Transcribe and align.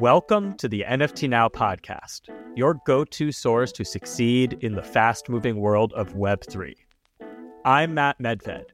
Welcome 0.00 0.56
to 0.56 0.66
the 0.66 0.82
NFT 0.88 1.28
Now 1.28 1.50
podcast, 1.50 2.30
your 2.56 2.80
go 2.86 3.04
to 3.04 3.30
source 3.30 3.70
to 3.72 3.84
succeed 3.84 4.56
in 4.62 4.74
the 4.74 4.82
fast 4.82 5.28
moving 5.28 5.60
world 5.60 5.92
of 5.92 6.14
Web3. 6.14 6.74
I'm 7.66 7.92
Matt 7.92 8.18
Medved. 8.18 8.64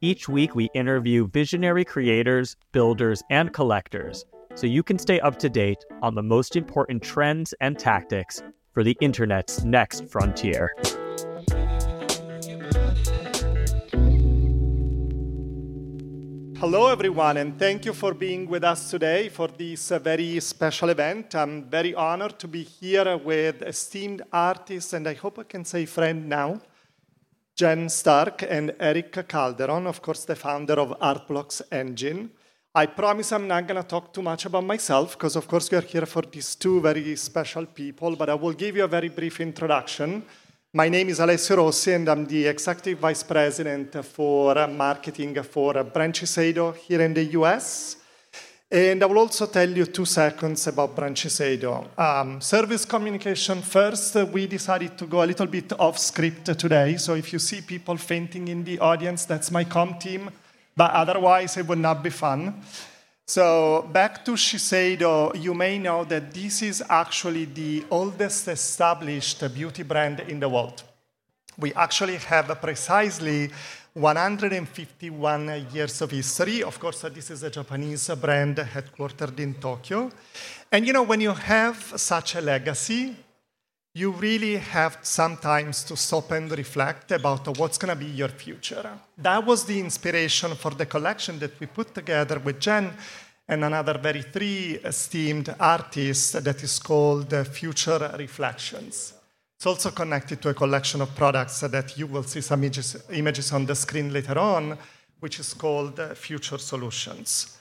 Each 0.00 0.26
week, 0.26 0.54
we 0.54 0.70
interview 0.72 1.28
visionary 1.28 1.84
creators, 1.84 2.56
builders, 2.72 3.22
and 3.28 3.52
collectors 3.52 4.24
so 4.54 4.66
you 4.66 4.82
can 4.82 4.98
stay 4.98 5.20
up 5.20 5.38
to 5.40 5.50
date 5.50 5.84
on 6.00 6.14
the 6.14 6.22
most 6.22 6.56
important 6.56 7.02
trends 7.02 7.52
and 7.60 7.78
tactics 7.78 8.42
for 8.72 8.82
the 8.82 8.96
internet's 9.02 9.64
next 9.64 10.06
frontier. 10.06 10.74
Hello, 16.64 16.86
everyone, 16.86 17.36
and 17.36 17.58
thank 17.58 17.84
you 17.84 17.92
for 17.92 18.14
being 18.14 18.48
with 18.48 18.64
us 18.64 18.90
today 18.90 19.28
for 19.28 19.48
this 19.48 19.92
uh, 19.92 19.98
very 19.98 20.40
special 20.40 20.88
event. 20.88 21.34
I'm 21.34 21.64
very 21.64 21.94
honored 21.94 22.38
to 22.38 22.48
be 22.48 22.62
here 22.62 23.18
with 23.18 23.60
esteemed 23.60 24.22
artists, 24.32 24.94
and 24.94 25.06
I 25.06 25.12
hope 25.12 25.38
I 25.38 25.42
can 25.42 25.66
say 25.66 25.84
friend 25.84 26.26
now, 26.26 26.62
Jen 27.54 27.90
Stark 27.90 28.44
and 28.48 28.74
Erick 28.80 29.28
Calderon, 29.28 29.86
of 29.86 30.00
course, 30.00 30.24
the 30.24 30.36
founder 30.36 30.80
of 30.80 30.98
Artblocks 31.00 31.60
Engine. 31.70 32.30
I 32.74 32.86
promise 32.86 33.30
I'm 33.32 33.46
not 33.46 33.68
going 33.68 33.82
to 33.82 33.86
talk 33.86 34.14
too 34.14 34.22
much 34.22 34.46
about 34.46 34.64
myself, 34.64 35.18
because, 35.18 35.36
of 35.36 35.46
course, 35.46 35.70
we 35.70 35.76
are 35.76 35.82
here 35.82 36.06
for 36.06 36.22
these 36.22 36.54
two 36.54 36.80
very 36.80 37.14
special 37.16 37.66
people, 37.66 38.16
but 38.16 38.30
I 38.30 38.34
will 38.36 38.54
give 38.54 38.74
you 38.74 38.84
a 38.84 38.88
very 38.88 39.10
brief 39.10 39.38
introduction. 39.38 40.24
My 40.76 40.88
name 40.88 41.08
is 41.10 41.20
Alessio 41.20 41.58
Rossi, 41.58 41.92
and 41.92 42.08
I'm 42.08 42.26
the 42.26 42.48
Executive 42.48 42.98
Vice 42.98 43.22
President 43.22 44.04
for 44.04 44.66
Marketing 44.66 45.40
for 45.44 45.84
Brand 45.84 46.14
Shiseido 46.14 46.74
here 46.74 47.00
in 47.02 47.14
the 47.14 47.22
US. 47.38 47.98
And 48.68 49.00
I 49.00 49.06
will 49.06 49.18
also 49.18 49.46
tell 49.46 49.70
you 49.70 49.86
two 49.86 50.04
seconds 50.04 50.66
about 50.66 50.96
Brand 50.96 51.14
Shiseido. 51.14 51.96
Um, 51.96 52.40
service 52.40 52.84
communication 52.84 53.62
first, 53.62 54.16
we 54.32 54.48
decided 54.48 54.98
to 54.98 55.06
go 55.06 55.22
a 55.22 55.26
little 55.26 55.46
bit 55.46 55.72
off 55.78 55.96
script 55.96 56.46
today. 56.58 56.96
So 56.96 57.14
if 57.14 57.32
you 57.32 57.38
see 57.38 57.60
people 57.60 57.96
fainting 57.96 58.48
in 58.48 58.64
the 58.64 58.80
audience, 58.80 59.26
that's 59.26 59.52
my 59.52 59.62
com 59.62 59.96
team. 60.00 60.28
But 60.76 60.90
otherwise, 60.90 61.56
it 61.56 61.68
would 61.68 61.78
not 61.78 62.02
be 62.02 62.10
fun. 62.10 62.52
So 63.26 63.88
back 63.90 64.22
to 64.26 64.32
Shiseido, 64.32 65.34
you 65.40 65.54
may 65.54 65.78
know 65.78 66.04
that 66.04 66.34
this 66.34 66.60
is 66.60 66.82
actually 66.90 67.46
the 67.46 67.84
oldest 67.90 68.48
established 68.48 69.42
beauty 69.54 69.82
brand 69.82 70.20
in 70.20 70.40
the 70.40 70.48
world. 70.48 70.82
We 71.56 71.72
actually 71.72 72.16
have 72.16 72.60
precisely 72.60 73.50
151 73.94 75.66
years 75.72 76.02
of 76.02 76.10
history. 76.10 76.62
Of 76.62 76.78
course, 76.78 77.04
uh, 77.04 77.08
this 77.08 77.30
is 77.30 77.42
a 77.44 77.50
Japanese 77.50 78.10
brand 78.20 78.56
headquartered 78.56 79.38
in 79.38 79.54
Tokyo. 79.54 80.10
And 80.70 80.86
you 80.86 80.92
know, 80.92 81.04
when 81.04 81.22
you 81.22 81.32
have 81.32 81.94
such 81.96 82.34
a 82.34 82.42
legacy, 82.42 83.16
you 83.96 84.10
really 84.10 84.56
have 84.56 84.98
sometimes 85.02 85.84
to 85.84 85.96
stop 85.96 86.32
and 86.32 86.50
reflect 86.50 87.12
about 87.12 87.46
what's 87.56 87.78
going 87.78 87.96
to 87.96 88.04
be 88.04 88.10
your 88.10 88.28
future. 88.28 88.90
That 89.16 89.46
was 89.46 89.64
the 89.64 89.78
inspiration 89.78 90.56
for 90.56 90.72
the 90.72 90.84
collection 90.84 91.38
that 91.38 91.58
we 91.60 91.66
put 91.66 91.94
together 91.94 92.40
with 92.40 92.58
Jen 92.58 92.92
and 93.46 93.64
another 93.64 93.98
very 93.98 94.22
three 94.22 94.80
esteemed 94.84 95.54
artists 95.60 96.32
that 96.32 96.62
is 96.64 96.78
called 96.80 97.32
Future 97.46 98.12
Reflections. 98.18 99.14
It's 99.56 99.66
also 99.66 99.92
connected 99.92 100.42
to 100.42 100.48
a 100.48 100.54
collection 100.54 101.00
of 101.00 101.14
products 101.14 101.60
that 101.60 101.96
you 101.96 102.08
will 102.08 102.24
see 102.24 102.40
some 102.40 102.64
images, 102.64 102.96
images 103.12 103.52
on 103.52 103.64
the 103.64 103.76
screen 103.76 104.12
later 104.12 104.38
on, 104.38 104.76
which 105.20 105.38
is 105.38 105.54
called 105.54 106.00
Future 106.16 106.58
Solutions. 106.58 107.53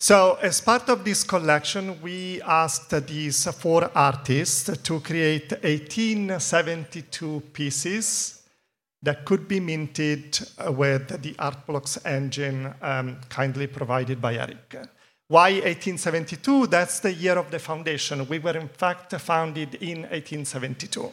So, 0.00 0.38
as 0.40 0.60
part 0.60 0.88
of 0.90 1.04
this 1.04 1.24
collection, 1.24 2.00
we 2.00 2.40
asked 2.42 2.90
these 3.08 3.44
four 3.46 3.90
artists 3.96 4.70
to 4.84 5.00
create 5.00 5.50
1872 5.50 7.42
pieces 7.52 8.44
that 9.02 9.24
could 9.24 9.48
be 9.48 9.58
minted 9.58 10.38
with 10.68 11.20
the 11.22 11.34
Artblocks 11.34 11.98
engine 12.06 12.72
um, 12.80 13.18
kindly 13.28 13.66
provided 13.66 14.20
by 14.20 14.34
Erick. 14.36 14.76
Why 15.26 15.50
1872? 15.50 16.68
That's 16.68 17.00
the 17.00 17.12
year 17.12 17.36
of 17.36 17.50
the 17.50 17.58
foundation. 17.58 18.28
We 18.28 18.38
were, 18.38 18.56
in 18.56 18.68
fact, 18.68 19.12
founded 19.20 19.74
in 19.76 20.02
1872. 20.02 21.10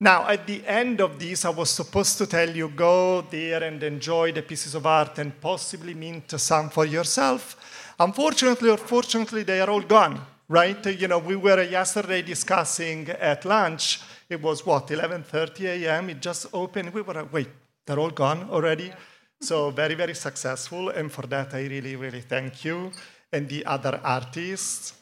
Now, 0.00 0.28
at 0.28 0.46
the 0.46 0.64
end 0.64 1.00
of 1.00 1.18
this, 1.18 1.44
I 1.44 1.50
was 1.50 1.70
supposed 1.70 2.18
to 2.18 2.26
tell 2.26 2.48
you 2.48 2.68
go 2.68 3.22
there 3.22 3.64
and 3.64 3.82
enjoy 3.82 4.30
the 4.30 4.42
pieces 4.42 4.76
of 4.76 4.86
art 4.86 5.18
and 5.18 5.40
possibly 5.40 5.92
mint 5.92 6.30
some 6.40 6.70
for 6.70 6.84
yourself. 6.84 7.94
Unfortunately 7.98 8.70
or 8.70 8.76
fortunately, 8.76 9.42
they 9.42 9.60
are 9.60 9.68
all 9.68 9.80
gone, 9.80 10.20
right? 10.48 10.86
You 10.86 11.08
know, 11.08 11.18
we 11.18 11.34
were 11.34 11.60
yesterday 11.64 12.22
discussing 12.22 13.08
at 13.08 13.44
lunch. 13.44 14.00
It 14.30 14.40
was 14.40 14.64
what 14.64 14.86
11:30 14.86 15.64
a.m. 15.66 16.10
It 16.10 16.22
just 16.22 16.46
opened. 16.52 16.94
We 16.94 17.02
were 17.02 17.14
like, 17.14 17.32
wait, 17.32 17.48
they're 17.84 17.98
all 17.98 18.10
gone 18.10 18.48
already. 18.50 18.92
So 19.40 19.70
very 19.70 19.94
very 19.94 20.14
successful, 20.14 20.90
and 20.90 21.10
for 21.10 21.26
that 21.26 21.54
I 21.54 21.66
really 21.66 21.96
really 21.96 22.20
thank 22.20 22.64
you 22.64 22.92
and 23.32 23.48
the 23.48 23.64
other 23.66 24.00
artists. 24.04 24.97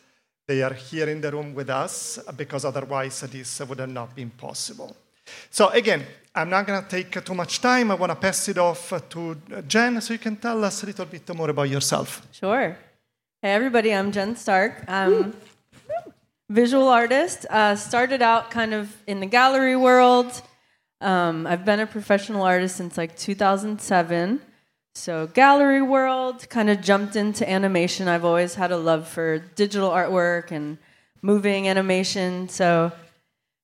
They 0.49 0.63
are 0.63 0.75
here 0.75 1.09
in 1.09 1.21
the 1.21 1.33
room 1.33 1.55
with 1.55 1.69
us 1.71 2.21
because 2.37 2.65
otherwise 2.65 3.21
this 3.23 3.61
would 3.61 3.81
have 3.81 3.89
not 3.89 4.15
been 4.15 4.31
possible. 4.31 4.97
So 5.51 5.71
again, 5.71 6.05
I'm 6.37 6.49
not 6.49 6.69
going 6.69 6.81
to 6.81 6.89
take 6.89 7.25
too 7.25 7.35
much 7.35 7.61
time. 7.61 7.91
I 7.91 7.95
want 7.95 8.11
to 8.11 8.17
pass 8.17 8.49
it 8.49 8.57
off 8.57 8.93
to 9.09 9.37
Jen 9.67 10.01
so 10.01 10.13
you 10.13 10.21
can 10.21 10.37
tell 10.37 10.65
us 10.65 10.85
a 10.85 10.87
little 10.87 11.07
bit 11.07 11.35
more 11.35 11.51
about 11.51 11.69
yourself. 11.69 12.23
Sure. 12.31 12.79
Hey, 13.43 13.53
everybody, 13.55 13.93
I'm 13.93 14.13
Jen 14.13 14.37
Stark. 14.37 14.85
I'm 14.87 15.35
visual 16.49 16.87
artist. 16.87 17.45
Uh, 17.51 17.75
started 17.75 18.23
out 18.23 18.53
kind 18.53 18.73
of 18.73 18.97
in 19.09 19.19
the 19.19 19.27
gallery 19.27 19.77
world. 19.77 20.43
Um, 21.01 21.45
I've 21.47 21.65
been 21.65 21.81
a 21.81 21.87
professional 21.89 22.43
artist 22.43 22.77
since 22.77 22.97
like 22.97 23.17
2007. 23.17 24.41
So, 24.97 25.27
gallery 25.27 25.83
world 25.83 26.49
kind 26.49 26.71
of 26.71 26.81
jumped 26.81 27.17
into 27.17 27.49
animation. 27.49 28.09
I've 28.09 28.25
always 28.25 28.55
had 28.55 28.73
a 28.73 28.79
love 28.79 29.07
for 29.07 29.39
digital 29.39 29.91
artwork 29.91 30.51
and 30.51 30.79
moving 31.21 31.69
animation. 31.69 32.49
So, 32.49 32.91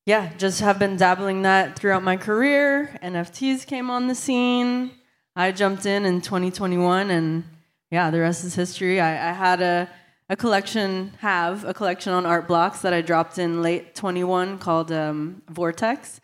yeah, 0.05 0.35
just 0.37 0.61
have 0.61 0.79
been 0.79 0.99
dabbling 0.99 1.41
that 1.43 1.75
throughout 1.75 2.03
my 2.03 2.19
career. 2.19 2.99
NFTs 3.03 3.67
came 3.67 3.89
on 3.89 4.09
the 4.09 4.15
scene. 4.15 4.91
I 5.35 5.53
jumped 5.53 5.87
in 5.87 6.05
in 6.05 6.21
2021 6.21 7.11
and 7.11 7.45
yeah, 7.91 8.11
the 8.11 8.21
rest 8.21 8.45
is 8.45 8.55
history. 8.55 9.01
I, 9.01 9.31
I 9.31 9.33
had 9.33 9.63
a, 9.63 9.89
a 10.29 10.37
collection, 10.37 11.13
have 11.21 11.65
a 11.65 11.73
collection 11.73 12.13
on 12.13 12.27
art 12.27 12.47
blocks 12.47 12.83
that 12.83 12.93
I 12.93 13.01
dropped 13.01 13.39
in 13.39 13.63
late 13.63 13.95
21 13.95 14.59
called 14.59 14.93
um, 14.93 15.41
Vortex. 15.49 16.21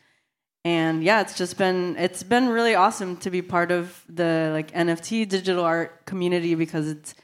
And 0.68 1.02
yeah, 1.02 1.22
it's 1.22 1.34
just 1.34 1.56
been 1.56 1.96
it's 1.96 2.22
been 2.22 2.50
really 2.50 2.74
awesome 2.74 3.16
to 3.18 3.30
be 3.30 3.40
part 3.40 3.70
of 3.70 4.04
the 4.06 4.50
like 4.52 4.70
NFT 4.72 5.26
digital 5.26 5.64
art 5.64 6.04
community 6.04 6.54
because 6.54 6.88
it's 6.88 7.14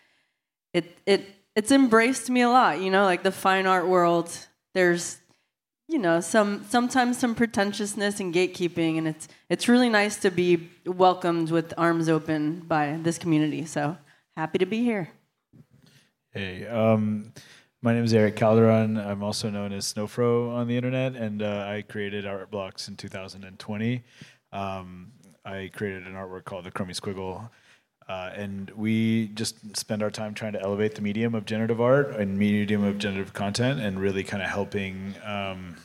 it 0.72 0.96
it 1.04 1.26
it's 1.54 1.70
embraced 1.70 2.30
me 2.30 2.40
a 2.40 2.48
lot, 2.48 2.80
you 2.80 2.90
know, 2.90 3.04
like 3.04 3.22
the 3.22 3.30
fine 3.30 3.66
art 3.66 3.86
world. 3.86 4.30
There's 4.72 5.18
you 5.88 5.98
know, 5.98 6.20
some 6.20 6.64
sometimes 6.70 7.18
some 7.18 7.34
pretentiousness 7.34 8.18
and 8.18 8.32
gatekeeping 8.32 8.96
and 8.96 9.06
it's 9.06 9.28
it's 9.50 9.68
really 9.68 9.90
nice 9.90 10.16
to 10.24 10.30
be 10.30 10.70
welcomed 10.86 11.50
with 11.50 11.74
arms 11.76 12.08
open 12.08 12.60
by 12.60 12.98
this 13.02 13.18
community. 13.18 13.66
So 13.66 13.98
happy 14.38 14.56
to 14.56 14.66
be 14.66 14.82
here. 14.82 15.10
Hey, 16.30 16.66
um, 16.66 17.34
my 17.84 17.92
name 17.92 18.02
is 18.02 18.14
Erick 18.14 18.36
Calderon. 18.36 18.96
I'm 18.96 19.22
also 19.22 19.50
known 19.50 19.70
as 19.70 19.92
Snowfro 19.92 20.54
on 20.54 20.66
the 20.68 20.74
internet, 20.74 21.14
and 21.16 21.42
uh, 21.42 21.66
I 21.68 21.82
created 21.82 22.24
Artblocks 22.24 22.88
in 22.88 22.96
2020. 22.96 24.02
Um, 24.52 25.12
I 25.44 25.70
created 25.74 26.06
an 26.06 26.14
artwork 26.14 26.44
called 26.44 26.64
the 26.64 26.70
Chromie 26.70 26.98
Squiggle, 26.98 27.50
uh, 28.08 28.30
and 28.34 28.70
we 28.70 29.28
just 29.34 29.76
spend 29.76 30.02
our 30.02 30.10
time 30.10 30.32
trying 30.32 30.54
to 30.54 30.62
elevate 30.62 30.94
the 30.94 31.02
medium 31.02 31.34
of 31.34 31.44
generative 31.44 31.78
art 31.78 32.12
and 32.12 32.38
medium 32.38 32.84
of 32.84 32.96
generative 32.96 33.34
content, 33.34 33.80
and 33.80 34.00
really 34.00 34.24
kind 34.24 34.42
of 34.42 34.48
helping. 34.48 35.14
Um, 35.22 35.76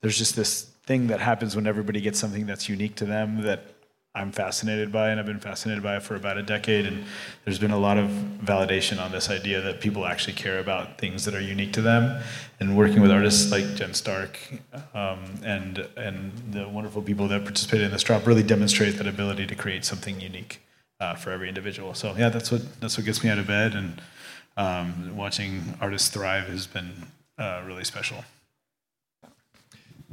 there's 0.00 0.16
just 0.16 0.36
this 0.36 0.70
thing 0.86 1.08
that 1.08 1.20
happens 1.20 1.54
when 1.54 1.66
everybody 1.66 2.00
gets 2.00 2.18
something 2.18 2.46
that's 2.46 2.66
unique 2.66 2.94
to 2.94 3.04
them 3.04 3.42
that 3.42 3.73
I'm 4.16 4.30
fascinated 4.30 4.92
by, 4.92 5.10
and 5.10 5.18
I've 5.18 5.26
been 5.26 5.40
fascinated 5.40 5.82
by 5.82 5.98
for 5.98 6.14
about 6.14 6.38
a 6.38 6.42
decade. 6.42 6.86
And 6.86 7.04
there's 7.44 7.58
been 7.58 7.72
a 7.72 7.78
lot 7.78 7.98
of 7.98 8.08
validation 8.08 9.02
on 9.02 9.10
this 9.10 9.28
idea 9.28 9.60
that 9.60 9.80
people 9.80 10.06
actually 10.06 10.34
care 10.34 10.60
about 10.60 10.98
things 10.98 11.24
that 11.24 11.34
are 11.34 11.40
unique 11.40 11.72
to 11.72 11.82
them. 11.82 12.22
And 12.60 12.76
working 12.76 13.02
with 13.02 13.10
artists 13.10 13.50
like 13.50 13.74
Jen 13.74 13.92
Stark 13.92 14.38
um, 14.94 15.18
and 15.44 15.78
and 15.96 16.32
the 16.52 16.68
wonderful 16.68 17.02
people 17.02 17.26
that 17.28 17.42
participated 17.42 17.86
in 17.86 17.90
this 17.90 18.04
drop 18.04 18.24
really 18.24 18.44
demonstrate 18.44 18.98
that 18.98 19.08
ability 19.08 19.46
to 19.48 19.54
create 19.56 19.84
something 19.84 20.20
unique 20.20 20.62
uh, 21.00 21.16
for 21.16 21.32
every 21.32 21.48
individual. 21.48 21.92
So 21.94 22.14
yeah, 22.16 22.28
that's 22.28 22.52
what 22.52 22.80
that's 22.80 22.96
what 22.96 23.04
gets 23.04 23.24
me 23.24 23.30
out 23.30 23.38
of 23.38 23.48
bed. 23.48 23.74
And 23.74 24.00
um, 24.56 25.16
watching 25.16 25.76
artists 25.80 26.08
thrive 26.08 26.46
has 26.46 26.68
been 26.68 27.06
uh, 27.36 27.62
really 27.66 27.84
special. 27.84 28.24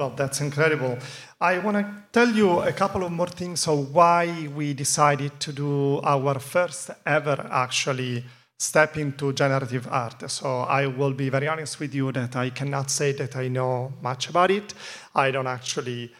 Well, 0.01 0.09
that's 0.15 0.41
incredible. 0.41 0.97
I 1.39 1.59
want 1.59 1.77
to 1.77 1.85
tell 2.11 2.27
you 2.27 2.61
a 2.61 2.73
couple 2.73 3.03
of 3.03 3.11
more 3.11 3.27
things 3.27 3.67
of 3.67 3.93
why 3.93 4.47
we 4.47 4.73
decided 4.73 5.39
to 5.41 5.53
do 5.53 5.99
our 6.01 6.39
first 6.39 6.89
ever, 7.05 7.47
actually, 7.51 8.25
step 8.57 8.97
into 8.97 9.31
generative 9.31 9.87
art. 9.91 10.27
So 10.31 10.61
I 10.61 10.87
will 10.87 11.13
be 11.13 11.29
very 11.29 11.47
honest 11.47 11.79
with 11.79 11.93
you 11.93 12.11
that 12.13 12.35
I 12.35 12.49
cannot 12.49 12.89
say 12.89 13.11
that 13.11 13.35
I 13.35 13.47
know 13.47 13.93
much 14.01 14.27
about 14.27 14.49
it. 14.49 14.73
I 15.13 15.29
don't 15.29 15.45
actually 15.45 16.11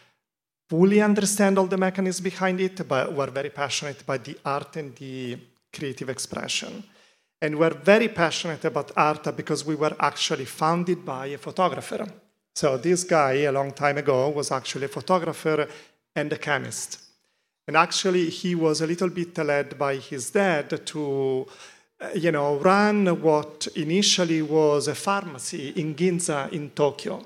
fully 0.70 1.02
understand 1.02 1.58
all 1.58 1.66
the 1.66 1.76
mechanisms 1.76 2.20
behind 2.20 2.60
it, 2.60 2.86
but 2.86 3.12
we're 3.12 3.32
very 3.32 3.50
passionate 3.50 4.02
about 4.02 4.22
the 4.22 4.38
art 4.44 4.76
and 4.76 4.94
the 4.94 5.36
creative 5.74 6.08
expression. 6.08 6.84
And 7.40 7.58
we're 7.58 7.74
very 7.74 8.06
passionate 8.06 8.64
about 8.64 8.92
art 8.96 9.36
because 9.36 9.66
we 9.66 9.74
were 9.74 9.96
actually 9.98 10.44
founded 10.44 11.04
by 11.04 11.26
a 11.26 11.38
photographer. 11.38 12.06
So 12.54 12.76
this 12.76 13.04
guy, 13.04 13.32
a 13.44 13.52
long 13.52 13.72
time 13.72 13.98
ago, 13.98 14.28
was 14.28 14.50
actually 14.50 14.86
a 14.86 14.88
photographer 14.88 15.68
and 16.14 16.32
a 16.32 16.38
chemist. 16.38 17.00
And 17.66 17.76
actually, 17.76 18.28
he 18.28 18.54
was 18.54 18.80
a 18.80 18.86
little 18.86 19.08
bit 19.08 19.38
led 19.38 19.78
by 19.78 19.96
his 19.96 20.30
dad 20.30 20.86
to 20.86 21.46
uh, 22.02 22.08
you 22.14 22.32
know, 22.32 22.56
ran 22.56 23.06
what 23.22 23.68
initially 23.76 24.42
was 24.42 24.88
a 24.88 24.94
pharmacy 24.94 25.68
in 25.76 25.94
Ginza 25.94 26.50
in 26.50 26.70
Tokyo. 26.70 27.22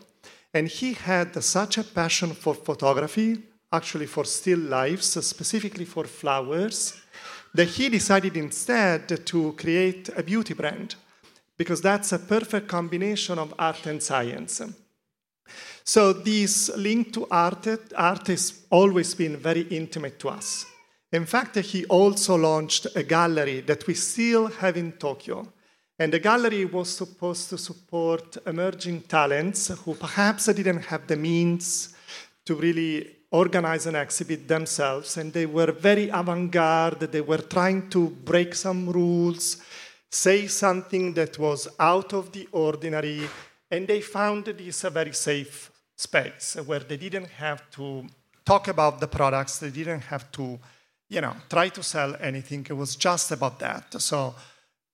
And 0.53 0.69
he 0.69 0.93
had 0.93 1.43
such 1.43 1.79
a 1.79 1.85
passion 1.85 2.35
for 2.35 2.55
photography, 2.55 3.39
actually 3.73 4.07
for 4.07 4.25
still 4.25 4.59
lifes, 4.59 5.25
specifically 5.27 5.87
for 5.87 6.05
flowers, 6.05 7.01
that 7.55 7.69
he 7.69 7.89
decided 7.89 8.37
instead 8.37 9.25
to 9.27 9.55
create 9.55 10.11
a 10.15 10.23
beauty 10.23 10.53
brand 10.53 10.97
because 11.57 11.81
that's 11.81 12.13
a 12.13 12.19
perfect 12.19 12.69
combination 12.69 13.39
of 13.39 13.55
art 13.59 13.87
and 13.87 14.03
science. 14.03 14.61
So 15.85 16.13
this 16.13 16.71
link 16.77 17.13
to 17.15 17.27
art, 17.31 17.67
art 17.97 18.27
has 18.27 18.63
always 18.71 19.15
been 19.15 19.37
very 19.37 19.63
intimate 19.63 20.19
to 20.21 20.31
us. 20.31 20.67
In 21.13 21.25
fact, 21.25 21.57
he 21.57 21.85
also 21.87 22.37
launched 22.37 22.89
a 22.95 23.03
gallery 23.03 23.61
that 23.61 23.87
we 23.87 23.95
still 23.95 24.49
have 24.49 24.77
in 24.77 24.93
Tokyo. 24.93 25.47
And 25.99 26.13
the 26.13 26.19
gallery 26.19 26.65
was 26.67 26.95
supposed 26.95 27.49
to 27.51 27.59
support 27.59 28.37
emerging 28.47 29.03
talents 29.03 29.69
who 29.69 29.95
perhaps 29.95 30.47
didn't 30.47 30.83
have 30.85 31.07
the 31.07 31.17
means 31.17 31.95
to 32.45 32.55
really 32.55 33.17
organize 33.31 33.87
an 33.87 33.95
exhibit 33.95 34.47
themselves. 34.47 35.17
And 35.17 35.33
they 35.33 35.47
were 35.47 35.73
very 35.73 36.09
avant 36.11 36.51
garde, 36.51 37.01
they 37.13 37.23
were 37.23 37.39
trying 37.39 37.89
to 37.91 38.11
break 38.11 38.55
some 38.55 38.91
rules, 38.91 39.59
say 40.11 40.47
something 40.49 41.15
that 41.15 41.39
was 41.39 41.69
out 41.79 42.13
of 42.13 42.33
the 42.33 42.47
ordinary. 42.53 43.29
And 43.71 43.87
they 43.87 44.01
found 44.01 44.45
this 44.45 44.85
a 44.85 44.91
very 44.91 45.13
safe 45.13 45.71
space 45.97 46.57
where 46.67 46.81
they 46.81 46.97
didn't 46.97 47.29
have 47.29 47.69
to 47.73 48.07
talk 48.45 48.69
about 48.69 49.01
the 49.01 49.09
products, 49.09 49.59
they 49.59 49.71
didn't 49.71 50.03
have 50.03 50.31
to 50.33 50.59
you 51.09 51.21
know, 51.21 51.37
try 51.49 51.69
to 51.69 51.83
sell 51.83 52.17
anything. 52.21 52.67
It 52.69 52.73
was 52.73 52.97
just 52.97 53.31
about 53.31 53.59
that. 53.61 54.01
So 54.01 54.35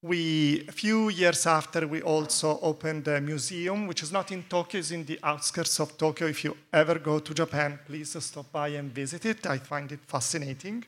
we, 0.02 0.66
a 0.68 0.72
few 0.72 1.08
years 1.08 1.46
after, 1.46 1.86
we 1.86 2.02
also 2.02 2.58
opened 2.60 3.08
a 3.08 3.20
museum, 3.20 3.86
which 3.86 4.02
is 4.02 4.12
not 4.12 4.30
in 4.32 4.42
Tokyo, 4.44 4.80
it's 4.80 4.90
in 4.90 5.04
the 5.04 5.18
outskirts 5.22 5.78
of 5.80 5.96
Tokyo. 5.96 6.26
If 6.28 6.44
you 6.44 6.56
ever 6.72 6.98
go 6.98 7.20
to 7.20 7.32
Japan, 7.32 7.78
please 7.86 8.16
stop 8.22 8.50
by 8.52 8.68
and 8.68 8.92
visit 8.92 9.24
it. 9.24 9.46
I 9.46 9.58
find 9.58 9.90
it 9.92 10.00
fascinating. 10.06 10.84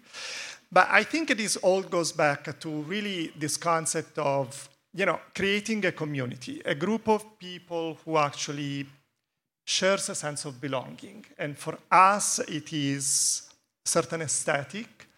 But 0.70 0.88
I 0.90 1.04
think 1.04 1.36
this 1.36 1.56
all 1.56 1.82
goes 1.82 2.12
back 2.12 2.58
to 2.60 2.68
really 2.82 3.32
this 3.38 3.56
concept 3.56 4.18
of, 4.18 4.68
you 4.94 5.04
know, 5.04 5.20
creating 5.34 5.84
a 5.86 5.92
community, 5.92 6.62
a 6.64 6.74
group 6.74 7.08
of 7.08 7.38
people 7.38 7.98
who 8.04 8.16
actually 8.16 8.86
shares 9.64 10.08
a 10.08 10.14
sense 10.14 10.44
of 10.44 10.60
belonging. 10.60 11.24
And 11.36 11.58
for 11.58 11.76
us, 11.90 12.38
it 12.38 12.72
is 12.72 13.48
certain 13.84 14.22
aesthetic, 14.22 15.08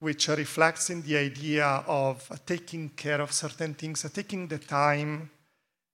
which 0.00 0.28
reflects 0.28 0.90
in 0.90 1.02
the 1.02 1.16
idea 1.16 1.84
of 1.86 2.28
taking 2.44 2.88
care 2.90 3.20
of 3.20 3.32
certain 3.32 3.74
things, 3.74 4.04
taking 4.12 4.48
the 4.48 4.58
time 4.58 5.30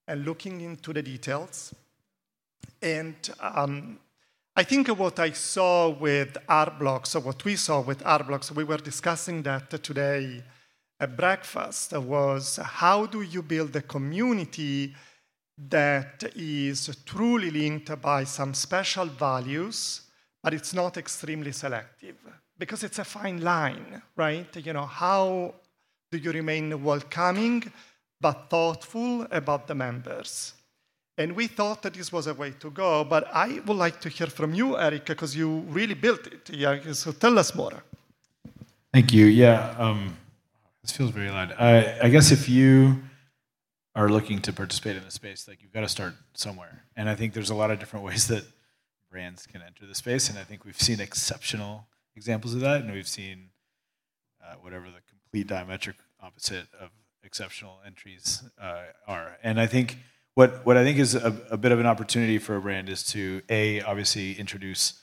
and 0.09 0.25
looking 0.25 0.61
into 0.63 0.93
the 0.93 1.03
details. 1.03 1.75
And 2.81 3.17
um, 3.41 3.99
I 4.55 4.63
think 4.63 4.89
what 4.89 5.19
I 5.19 5.33
saw 5.33 5.91
with 5.91 6.39
art 6.49 6.79
blocks, 6.79 7.15
or 7.17 7.21
what 7.21 7.45
we 7.45 7.57
saw 7.57 7.81
with 7.81 8.07
art 8.07 8.27
blocks, 8.27 8.51
we 8.53 8.65
were 8.65 8.79
discussing 8.79 9.43
that 9.43 9.71
today 9.83 10.43
at 10.99 11.17
breakfast, 11.17 11.93
was 11.93 12.57
how 12.57 13.07
do 13.07 13.23
you 13.23 13.43
build 13.43 13.75
a 13.77 13.83
community 13.83 14.95
that 15.69 16.25
is 16.35 16.91
truly 17.05 17.51
linked 17.51 18.01
by 18.01 18.25
some 18.25 18.55
special 18.55 19.07
values, 19.07 20.03
but 20.43 20.53
it's 20.55 20.75
not 20.75 20.97
extremely 20.97 21.53
selective 21.53 22.17
because 22.59 22.85
it's 22.85 22.99
a 22.99 23.05
fine 23.05 23.41
line, 23.43 24.03
right? 24.17 24.55
You 24.57 24.73
know, 24.73 24.87
how 24.87 25.55
do 26.11 26.19
you 26.19 26.33
remain 26.33 26.83
welcoming 26.83 27.65
but 28.21 28.49
thoughtful 28.49 29.27
about 29.31 29.67
the 29.67 29.75
members? 29.75 30.55
And 31.19 31.33
we 31.33 31.47
thought 31.47 31.83
that 31.83 31.95
this 31.95 32.13
was 32.13 32.27
a 32.27 32.35
way 32.35 32.53
to 32.61 32.71
go, 32.71 33.03
but 33.03 33.27
I 33.33 33.61
would 33.65 33.77
like 33.77 34.01
to 34.03 34.11
hear 34.11 34.27
from 34.27 34.53
you, 34.53 34.77
Erick, 34.77 35.07
because 35.07 35.35
you 35.35 35.61
really 35.69 35.95
built 35.95 36.27
it. 36.27 36.51
Yeah, 36.51 36.93
so 36.93 37.13
tell 37.13 37.39
us 37.39 37.55
more. 37.55 37.83
Thank 38.93 39.15
you. 39.15 39.27
Yeah, 39.27 39.75
um, 39.79 40.15
this 40.87 40.97
feels 40.97 41.11
very 41.11 41.31
loud. 41.31 41.53
I, 41.59 41.99
I 42.03 42.09
guess 42.09 42.31
if 42.31 42.49
you 42.49 43.03
are 43.97 44.09
looking 44.09 44.41
to 44.43 44.53
participate 44.53 44.95
in 44.95 45.03
the 45.03 45.11
space, 45.11 45.49
like 45.49 45.61
you've 45.61 45.73
got 45.73 45.81
to 45.81 45.89
start 45.89 46.15
somewhere. 46.35 46.85
And 46.95 47.09
I 47.09 47.17
think 47.17 47.33
there's 47.33 47.51
a 47.51 47.57
lot 47.57 47.73
of 47.73 47.81
different 47.81 48.05
ways 48.05 48.29
that 48.29 48.45
brands 49.11 49.47
can 49.47 49.63
enter 49.63 49.85
the 49.85 49.97
space, 49.97 50.31
and 50.31 50.39
I 50.39 50.45
think 50.45 50.65
we've 50.65 50.81
seen 50.81 51.01
exceptional 51.01 51.89
examples 52.15 52.55
of 52.55 52.61
that, 52.61 52.83
and 52.83 52.93
we've 52.93 53.09
seen 53.09 53.49
uh, 54.41 54.55
whatever 54.61 54.87
the 54.87 55.01
complete 55.09 55.49
diametric 55.49 55.95
opposite 56.21 56.67
of 56.81 56.91
exceptional 57.25 57.81
entries 57.85 58.45
uh, 58.63 58.83
are. 59.09 59.39
And 59.43 59.61
I 59.61 59.67
think 59.67 59.99
what 60.35 60.65
what 60.65 60.77
I 60.77 60.85
think 60.85 60.99
is 60.99 61.17
a, 61.17 61.37
a, 61.51 61.57
bit 61.57 61.73
of 61.73 61.81
an 61.81 61.87
opportunity 61.87 62.39
for 62.39 62.55
a 62.55 62.61
brand 62.61 62.89
is 62.89 63.03
to 63.09 63.43
a 63.49 63.81
obviously 63.81 64.35
introduce 64.35 65.01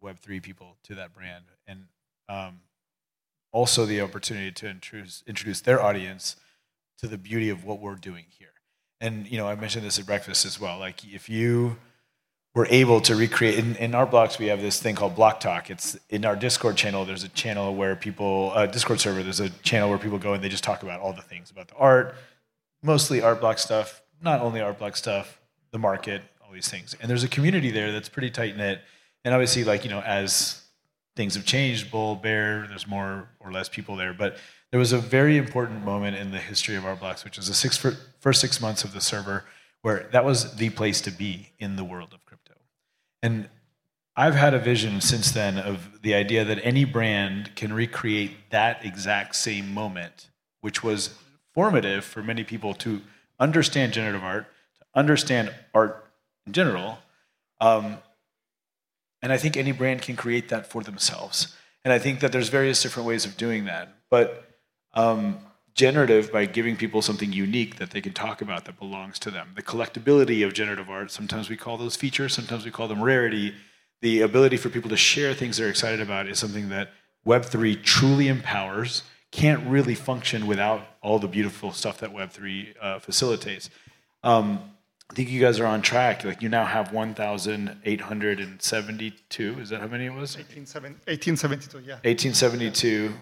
Web 0.00 0.20
three 0.20 0.38
people 0.38 0.76
to 0.84 0.94
that 0.94 1.12
brand, 1.12 1.46
and 1.66 1.86
um, 2.28 2.60
also 3.52 3.86
the 3.86 4.00
opportunity 4.00 4.50
to 4.50 4.68
introduce 4.68 5.22
introduce 5.26 5.60
their 5.60 5.80
audience 5.82 6.36
to 6.98 7.06
the 7.06 7.18
beauty 7.18 7.50
of 7.50 7.64
what 7.64 7.80
we're 7.80 7.94
doing 7.94 8.24
here. 8.28 8.48
And 9.00 9.30
you 9.30 9.38
know, 9.38 9.46
I 9.46 9.54
mentioned 9.54 9.84
this 9.84 9.98
at 9.98 10.06
breakfast 10.06 10.44
as 10.44 10.60
well. 10.60 10.78
Like 10.78 11.04
if 11.04 11.28
you 11.28 11.76
we're 12.54 12.66
able 12.66 13.00
to 13.00 13.16
recreate 13.16 13.58
in, 13.58 13.76
in 13.76 13.94
Art 13.94 14.10
Blocks 14.10 14.38
we 14.38 14.46
have 14.46 14.60
this 14.60 14.80
thing 14.80 14.94
called 14.94 15.14
block 15.14 15.40
talk 15.40 15.70
it's 15.70 15.98
in 16.10 16.24
our 16.24 16.36
discord 16.36 16.76
channel 16.76 17.04
there's 17.04 17.24
a 17.24 17.28
channel 17.30 17.74
where 17.74 17.96
people 17.96 18.52
uh, 18.54 18.66
discord 18.66 19.00
server 19.00 19.22
there's 19.22 19.40
a 19.40 19.48
channel 19.62 19.88
where 19.88 19.98
people 19.98 20.18
go 20.18 20.34
and 20.34 20.44
they 20.44 20.48
just 20.48 20.64
talk 20.64 20.82
about 20.82 21.00
all 21.00 21.12
the 21.12 21.22
things 21.22 21.50
about 21.50 21.68
the 21.68 21.74
art 21.76 22.14
mostly 22.82 23.22
art 23.22 23.40
block 23.40 23.58
stuff 23.58 24.02
not 24.20 24.40
only 24.40 24.60
art 24.60 24.78
block 24.78 24.96
stuff 24.96 25.40
the 25.70 25.78
market 25.78 26.20
all 26.44 26.52
these 26.52 26.68
things 26.68 26.94
and 27.00 27.10
there's 27.10 27.24
a 27.24 27.28
community 27.28 27.70
there 27.70 27.90
that's 27.90 28.08
pretty 28.08 28.30
tight 28.30 28.56
knit 28.56 28.80
and 29.24 29.32
obviously 29.32 29.64
like 29.64 29.82
you 29.84 29.90
know 29.90 30.00
as 30.00 30.62
things 31.16 31.34
have 31.34 31.44
changed 31.44 31.90
bull 31.90 32.16
bear 32.16 32.66
there's 32.68 32.86
more 32.86 33.28
or 33.40 33.52
less 33.52 33.68
people 33.68 33.96
there 33.96 34.12
but 34.14 34.36
there 34.70 34.80
was 34.80 34.92
a 34.92 34.98
very 34.98 35.36
important 35.36 35.84
moment 35.84 36.16
in 36.16 36.30
the 36.30 36.38
history 36.38 36.76
of 36.76 36.84
Art 36.84 37.00
Blocks 37.00 37.24
which 37.24 37.36
was 37.36 37.48
the 37.48 37.54
six, 37.54 37.76
first 38.20 38.40
six 38.40 38.60
months 38.60 38.84
of 38.84 38.92
the 38.92 39.00
server 39.00 39.44
where 39.82 40.08
that 40.12 40.24
was 40.24 40.56
the 40.56 40.70
place 40.70 41.00
to 41.02 41.10
be 41.10 41.50
in 41.58 41.76
the 41.76 41.84
world 41.84 42.12
of 42.12 42.24
crypto. 42.24 42.54
and 43.22 43.48
I've 44.14 44.34
had 44.34 44.52
a 44.52 44.58
vision 44.58 45.00
since 45.00 45.30
then 45.30 45.56
of 45.58 46.02
the 46.02 46.14
idea 46.14 46.44
that 46.44 46.58
any 46.62 46.84
brand 46.84 47.56
can 47.56 47.72
recreate 47.72 48.50
that 48.50 48.84
exact 48.84 49.34
same 49.36 49.72
moment, 49.72 50.28
which 50.60 50.82
was 50.82 51.14
formative 51.54 52.04
for 52.04 52.22
many 52.22 52.44
people 52.44 52.74
to 52.74 53.00
understand 53.40 53.94
generative 53.94 54.22
art, 54.22 54.46
to 54.78 54.84
understand 54.94 55.54
art 55.72 56.06
in 56.46 56.52
general. 56.52 56.98
Um, 57.58 57.98
and 59.22 59.32
I 59.32 59.38
think 59.38 59.56
any 59.56 59.72
brand 59.72 60.02
can 60.02 60.16
create 60.16 60.48
that 60.48 60.66
for 60.66 60.82
themselves. 60.82 61.56
And 61.84 61.92
I 61.92 61.98
think 61.98 62.20
that 62.20 62.32
there's 62.32 62.48
various 62.48 62.82
different 62.82 63.08
ways 63.08 63.24
of 63.24 63.36
doing 63.36 63.64
that. 63.64 63.94
But 64.10 64.58
um, 64.94 65.38
generative 65.74 66.32
by 66.32 66.46
giving 66.46 66.76
people 66.76 67.02
something 67.02 67.32
unique 67.32 67.76
that 67.76 67.90
they 67.90 68.00
can 68.00 68.12
talk 68.12 68.42
about 68.42 68.64
that 68.66 68.78
belongs 68.78 69.18
to 69.20 69.30
them. 69.30 69.52
The 69.56 69.62
collectability 69.62 70.44
of 70.44 70.52
generative 70.52 70.90
art, 70.90 71.10
sometimes 71.10 71.48
we 71.48 71.56
call 71.56 71.78
those 71.78 71.96
features, 71.96 72.34
sometimes 72.34 72.64
we 72.64 72.70
call 72.70 72.88
them 72.88 73.02
rarity. 73.02 73.54
The 74.00 74.20
ability 74.20 74.56
for 74.56 74.68
people 74.68 74.90
to 74.90 74.96
share 74.96 75.32
things 75.32 75.56
they're 75.56 75.68
excited 75.68 76.00
about 76.00 76.28
is 76.28 76.38
something 76.38 76.68
that 76.70 76.90
Web3 77.26 77.82
truly 77.82 78.28
empowers, 78.28 79.04
can't 79.30 79.66
really 79.66 79.94
function 79.94 80.46
without 80.46 80.86
all 81.00 81.18
the 81.18 81.26
beautiful 81.26 81.72
stuff 81.72 81.98
that 81.98 82.10
Web3 82.12 82.74
uh, 82.80 82.98
facilitates. 82.98 83.70
Um, 84.22 84.72
I 85.12 85.14
think 85.14 85.28
you 85.28 85.42
guys 85.42 85.60
are 85.60 85.66
on 85.66 85.82
track. 85.82 86.24
Like 86.24 86.40
you 86.40 86.48
now 86.48 86.64
have 86.64 86.90
1,872. 86.90 89.60
Is 89.60 89.68
that 89.68 89.82
how 89.82 89.86
many 89.86 90.06
it 90.06 90.14
was? 90.14 90.38
1872, 91.06 91.80
yeah. 91.80 91.96
1872 91.96 93.12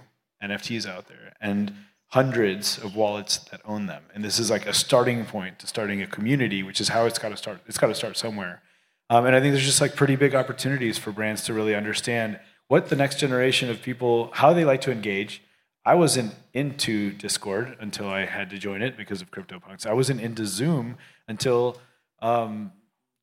NFTs 0.40 0.88
out 0.88 1.08
there. 1.08 1.34
And 1.40 1.74
hundreds 2.06 2.78
of 2.78 2.94
wallets 2.94 3.38
that 3.38 3.60
own 3.64 3.86
them. 3.86 4.04
And 4.14 4.24
this 4.24 4.38
is 4.38 4.52
like 4.52 4.66
a 4.66 4.72
starting 4.72 5.26
point 5.26 5.58
to 5.58 5.66
starting 5.66 6.00
a 6.00 6.06
community, 6.06 6.62
which 6.62 6.80
is 6.80 6.90
how 6.90 7.06
it's 7.06 7.18
got 7.18 7.30
to 7.30 7.36
start. 7.36 7.58
It's 7.66 7.78
got 7.78 7.88
to 7.88 7.94
start 7.96 8.16
somewhere. 8.16 8.62
Um, 9.08 9.26
and 9.26 9.34
I 9.34 9.40
think 9.40 9.52
there's 9.52 9.66
just 9.66 9.80
like 9.80 9.96
pretty 9.96 10.14
big 10.14 10.36
opportunities 10.36 10.96
for 10.96 11.10
brands 11.10 11.42
to 11.46 11.54
really 11.54 11.74
understand 11.74 12.38
what 12.68 12.88
the 12.88 12.94
next 12.94 13.18
generation 13.18 13.68
of 13.68 13.82
people, 13.82 14.30
how 14.32 14.52
they 14.52 14.64
like 14.64 14.82
to 14.82 14.92
engage. 14.92 15.42
I 15.84 15.96
wasn't 15.96 16.36
into 16.52 17.10
Discord 17.10 17.76
until 17.80 18.08
I 18.08 18.26
had 18.26 18.48
to 18.50 18.58
join 18.58 18.80
it 18.80 18.96
because 18.96 19.20
of 19.20 19.32
CryptoPunks. 19.32 19.86
I 19.86 19.92
wasn't 19.92 20.20
into 20.20 20.46
Zoom 20.46 20.98
until 21.30 21.78
um, 22.20 22.72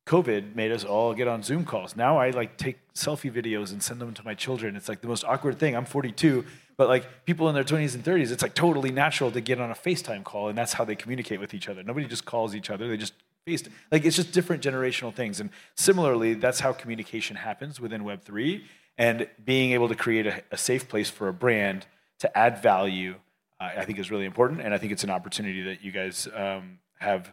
COVID 0.08 0.56
made 0.56 0.72
us 0.72 0.84
all 0.84 1.14
get 1.14 1.28
on 1.28 1.44
Zoom 1.44 1.66
calls. 1.66 1.96
Now 1.96 2.18
I 2.18 2.30
like 2.32 2.58
take 2.58 2.78
selfie 2.94 3.32
videos 3.32 3.72
and 3.72 3.84
send 3.84 4.00
them 4.00 4.14
to 4.14 4.24
my 4.24 4.34
children. 4.34 4.76
It's 4.76 4.90
like 4.90 5.02
the 5.02 5.08
most 5.08 5.24
awkward 5.26 5.60
thing. 5.60 5.76
I'm 5.76 5.86
42, 5.86 6.46
but 6.78 6.88
like 6.88 7.26
people 7.26 7.50
in 7.50 7.56
their 7.56 7.66
20s 7.66 7.94
and 7.94 8.04
30s, 8.04 8.32
it's 8.32 8.42
like 8.42 8.56
totally 8.56 8.90
natural 8.90 9.32
to 9.32 9.42
get 9.42 9.60
on 9.60 9.70
a 9.70 9.76
FaceTime 9.76 10.24
call, 10.24 10.48
and 10.48 10.58
that's 10.58 10.74
how 10.74 10.86
they 10.86 10.96
communicate 10.96 11.40
with 11.40 11.54
each 11.54 11.68
other. 11.68 11.84
Nobody 11.84 12.08
just 12.08 12.26
calls 12.26 12.56
each 12.56 12.70
other; 12.70 12.88
they 12.88 12.98
just 12.98 13.14
face. 13.46 13.64
Like 13.92 14.06
it's 14.06 14.16
just 14.16 14.32
different 14.32 14.64
generational 14.64 15.14
things. 15.14 15.40
And 15.40 15.50
similarly, 15.76 16.36
that's 16.36 16.62
how 16.62 16.72
communication 16.74 17.36
happens 17.36 17.80
within 17.80 18.04
Web 18.04 18.24
three. 18.24 18.66
And 18.98 19.28
being 19.44 19.74
able 19.74 19.90
to 19.90 19.96
create 19.96 20.26
a, 20.26 20.42
a 20.52 20.58
safe 20.58 20.88
place 20.88 21.10
for 21.10 21.28
a 21.28 21.34
brand 21.34 21.86
to 22.20 22.36
add 22.36 22.64
value, 22.64 23.16
uh, 23.60 23.70
I 23.78 23.86
think 23.86 24.00
is 24.00 24.10
really 24.10 24.26
important. 24.26 24.62
And 24.62 24.74
I 24.74 24.78
think 24.78 24.92
it's 24.92 25.04
an 25.04 25.12
opportunity 25.12 25.62
that 25.64 25.84
you 25.84 25.92
guys 25.92 26.28
um, 26.34 26.80
have 27.00 27.32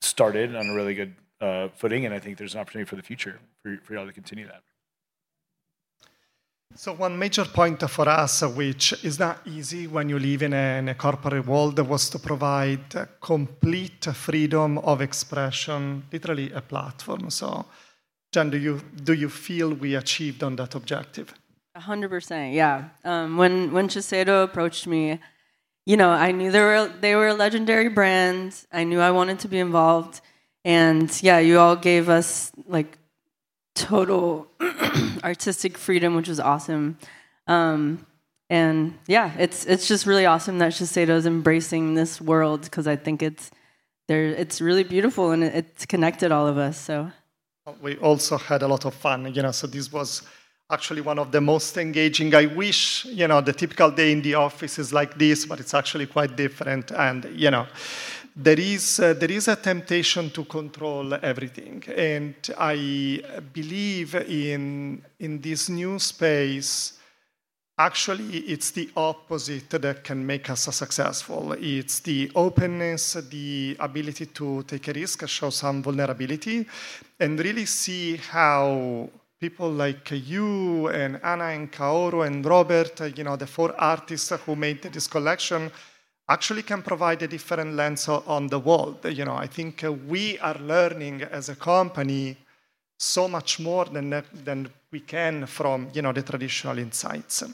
started 0.00 0.54
on 0.54 0.68
a 0.68 0.74
really 0.74 0.94
good 0.94 1.14
uh, 1.40 1.68
footing. 1.76 2.04
And 2.06 2.14
I 2.14 2.18
think 2.18 2.38
there's 2.38 2.54
an 2.54 2.60
opportunity 2.60 2.88
for 2.88 2.96
the 2.96 3.02
future 3.02 3.38
for, 3.62 3.76
for 3.82 3.94
y'all 3.94 4.06
to 4.06 4.12
continue 4.12 4.46
that. 4.46 4.62
So 6.74 6.92
one 6.92 7.18
major 7.18 7.44
point 7.44 7.80
for 7.88 8.06
us, 8.06 8.42
which 8.42 8.92
is 9.02 9.18
not 9.18 9.38
easy 9.46 9.86
when 9.86 10.10
you 10.10 10.18
live 10.18 10.42
in 10.42 10.52
a, 10.52 10.78
in 10.78 10.88
a, 10.90 10.94
corporate 10.94 11.46
world, 11.46 11.78
was 11.78 12.10
to 12.10 12.18
provide 12.18 13.08
complete 13.20 14.04
freedom 14.04 14.76
of 14.78 15.00
expression, 15.00 16.04
literally 16.12 16.52
a 16.52 16.60
platform. 16.60 17.30
So, 17.30 17.64
Jen, 18.32 18.50
do 18.50 18.58
you 18.58 18.82
do 19.02 19.14
you 19.14 19.30
feel 19.30 19.72
we 19.72 19.94
achieved 19.94 20.42
on 20.42 20.56
that 20.56 20.74
objective? 20.74 21.32
hundred 21.74 22.10
percent, 22.10 22.52
yeah. 22.52 22.88
Um, 23.04 23.38
when 23.38 23.72
when 23.72 23.88
Shiseido 23.88 24.44
approached 24.44 24.86
me, 24.86 25.18
you 25.86 25.96
know, 25.96 26.10
I 26.10 26.32
knew 26.32 26.50
they 26.50 26.60
were 26.60 26.92
they 27.00 27.14
were 27.14 27.28
a 27.28 27.34
legendary 27.34 27.88
brand. 27.88 28.54
I 28.72 28.84
knew 28.84 29.00
I 29.00 29.12
wanted 29.12 29.38
to 29.40 29.48
be 29.48 29.60
involved, 29.60 30.20
and 30.64 31.10
yeah, 31.22 31.38
you 31.38 31.60
all 31.60 31.76
gave 31.76 32.08
us 32.08 32.50
like 32.66 32.98
total 33.76 34.48
artistic 35.24 35.78
freedom, 35.78 36.16
which 36.16 36.28
was 36.28 36.40
awesome. 36.40 36.98
Um, 37.46 38.04
and 38.50 38.98
yeah, 39.06 39.32
it's 39.38 39.64
it's 39.64 39.86
just 39.86 40.06
really 40.06 40.26
awesome 40.26 40.58
that 40.58 40.72
Shiseido 40.72 41.10
is 41.10 41.24
embracing 41.26 41.94
this 41.94 42.20
world 42.20 42.62
because 42.62 42.88
I 42.88 42.96
think 42.96 43.22
it's 43.22 43.52
there. 44.08 44.26
It's 44.26 44.60
really 44.60 44.84
beautiful 44.84 45.30
and 45.30 45.44
it's 45.44 45.86
connected 45.86 46.32
all 46.32 46.48
of 46.48 46.58
us. 46.58 46.78
So 46.78 47.12
we 47.80 47.96
also 47.98 48.38
had 48.38 48.62
a 48.62 48.68
lot 48.68 48.84
of 48.84 48.94
fun, 48.94 49.32
you 49.32 49.42
know. 49.42 49.52
So 49.52 49.68
this 49.68 49.92
was 49.92 50.22
actually 50.70 51.00
one 51.00 51.18
of 51.18 51.30
the 51.30 51.40
most 51.40 51.76
engaging. 51.76 52.34
I 52.34 52.46
wish 52.46 53.04
you 53.04 53.28
know 53.28 53.40
the 53.40 53.52
typical 53.52 53.90
day 53.90 54.12
in 54.12 54.22
the 54.22 54.34
office 54.34 54.78
is 54.78 54.92
like 54.92 55.16
this, 55.18 55.46
but 55.46 55.60
it's 55.60 55.74
actually 55.74 56.06
quite 56.06 56.36
different. 56.36 56.90
And 56.90 57.24
you 57.34 57.50
know, 57.50 57.66
there 58.36 58.60
is, 58.60 59.00
uh, 59.00 59.14
there 59.14 59.30
is 59.30 59.48
a 59.48 59.56
temptation 59.56 60.28
to 60.30 60.44
control 60.44 61.14
everything. 61.14 61.82
And 61.96 62.34
I 62.58 63.22
believe 63.54 64.14
in, 64.14 65.02
in 65.18 65.40
this 65.40 65.70
new 65.70 65.98
space, 65.98 66.98
actually, 67.78 68.40
it's 68.40 68.72
the 68.72 68.90
opposite 68.94 69.70
that 69.70 70.04
can 70.04 70.26
make 70.26 70.50
us 70.50 70.64
successful. 70.64 71.52
It's 71.52 72.00
the 72.00 72.30
openness, 72.34 73.14
the 73.30 73.74
ability 73.80 74.26
to 74.26 74.62
take 74.64 74.88
a 74.88 74.92
risk, 74.92 75.26
show 75.26 75.48
some 75.48 75.82
vulnerability, 75.82 76.66
and 77.18 77.38
really 77.38 77.64
see 77.64 78.16
how 78.16 79.08
people 79.40 79.70
like 79.70 80.10
you 80.10 80.88
and 80.88 81.20
Hannah 81.22 81.44
and 81.44 81.70
Kaoru 81.70 82.26
and 82.26 82.44
Robert, 82.44 83.00
you 83.16 83.24
know, 83.24 83.36
the 83.36 83.46
four 83.46 83.74
artists 83.78 84.30
who 84.30 84.56
made 84.56 84.82
this 84.82 85.06
collection, 85.06 85.70
actually 86.28 86.62
can 86.62 86.82
provide 86.82 87.22
a 87.22 87.28
different 87.28 87.74
lens 87.74 88.08
on 88.08 88.48
the 88.48 88.58
world. 88.58 89.04
You 89.04 89.24
know, 89.24 89.36
I 89.36 89.46
think 89.46 89.84
uh, 89.84 89.92
we 89.92 90.38
are 90.38 90.58
learning 90.58 91.22
as 91.22 91.48
a 91.48 91.56
company 91.56 92.36
so 92.98 93.28
much 93.28 93.60
more 93.60 93.84
than, 93.84 94.22
than 94.32 94.68
we 94.90 95.00
can 95.00 95.46
from 95.46 95.90
you 95.92 96.02
know, 96.02 96.12
the 96.12 96.22
traditional 96.22 96.78
insights. 96.78 97.44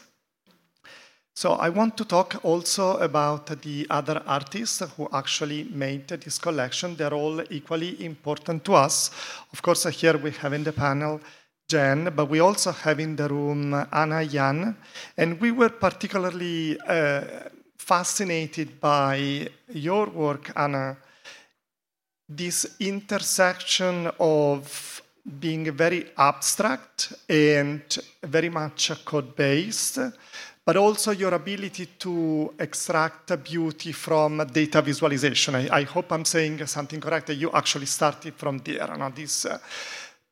So 1.35 1.53
I 1.53 1.71
want 1.71 1.97
to 1.97 2.05
talk 2.05 2.45
also 2.45 2.99
about 2.99 3.47
the 3.63 3.87
other 3.89 4.23
artists 4.27 4.83
who 4.97 5.09
actually 5.13 5.65
made 5.65 6.07
this 6.09 6.39
collection. 6.39 6.95
They're 6.95 7.15
all 7.15 7.43
equally 7.51 8.05
important 8.05 8.65
to 8.67 8.75
us. 8.75 9.11
Of 9.53 9.63
course, 9.63 9.85
here 9.85 10.19
we 10.19 10.31
have 10.33 10.53
in 10.53 10.63
the 10.63 10.73
panel 10.73 11.21
Jen, 11.73 12.13
but 12.15 12.29
we 12.29 12.41
also 12.41 12.71
have 12.71 13.01
in 13.01 13.17
the 13.17 13.27
room 13.29 13.73
Hannah 13.91 14.21
Yan, 14.23 14.77
and 15.17 15.41
we 15.41 15.51
were 15.53 15.71
particularly 15.71 16.79
uh, 16.79 17.23
fascinated 17.79 18.79
by 18.79 19.49
your 19.73 20.11
work, 20.11 20.53
Hannah, 20.55 20.99
this 22.29 22.77
intersection 22.81 24.11
of 24.21 25.03
being 25.41 25.73
very 25.73 26.11
abstract 26.19 27.15
and 27.29 27.83
very 28.23 28.51
much 28.51 28.93
code 29.05 29.35
based, 29.35 29.99
but 30.67 30.77
also 30.77 31.13
your 31.13 31.33
ability 31.33 31.87
to 31.99 32.53
extract 32.59 33.43
beauty 33.43 33.93
from 33.93 34.47
data 34.53 34.83
visualization. 34.83 35.55
I, 35.55 35.81
I 35.81 35.85
hope 35.85 36.13
I'm 36.13 36.27
saying 36.27 36.67
something 36.67 37.01
correct. 37.01 37.31
You 37.31 37.51
actually 37.53 37.87
started 37.87 38.35
from 38.35 38.59
there. 38.59 38.95
No? 38.99 39.11
This, 39.11 39.47
uh, 39.47 39.59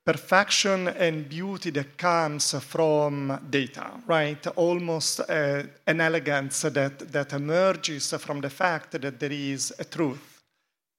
perfection 0.04 0.88
and 0.88 1.28
beauty 1.28 1.71
that 1.71 1.97
comes 1.97 2.54
from 2.64 3.38
data, 3.50 3.90
right? 4.07 4.47
Almost 4.57 5.21
uh, 5.21 5.62
an 5.87 6.00
elegance 6.00 6.62
that, 6.62 6.99
that 7.12 7.33
emerges 7.33 8.11
from 8.14 8.40
the 8.40 8.50
fact 8.50 8.92
that 8.92 9.21
there 9.21 9.33
is 9.33 9.73
a 9.78 9.85
truth, 9.85 10.42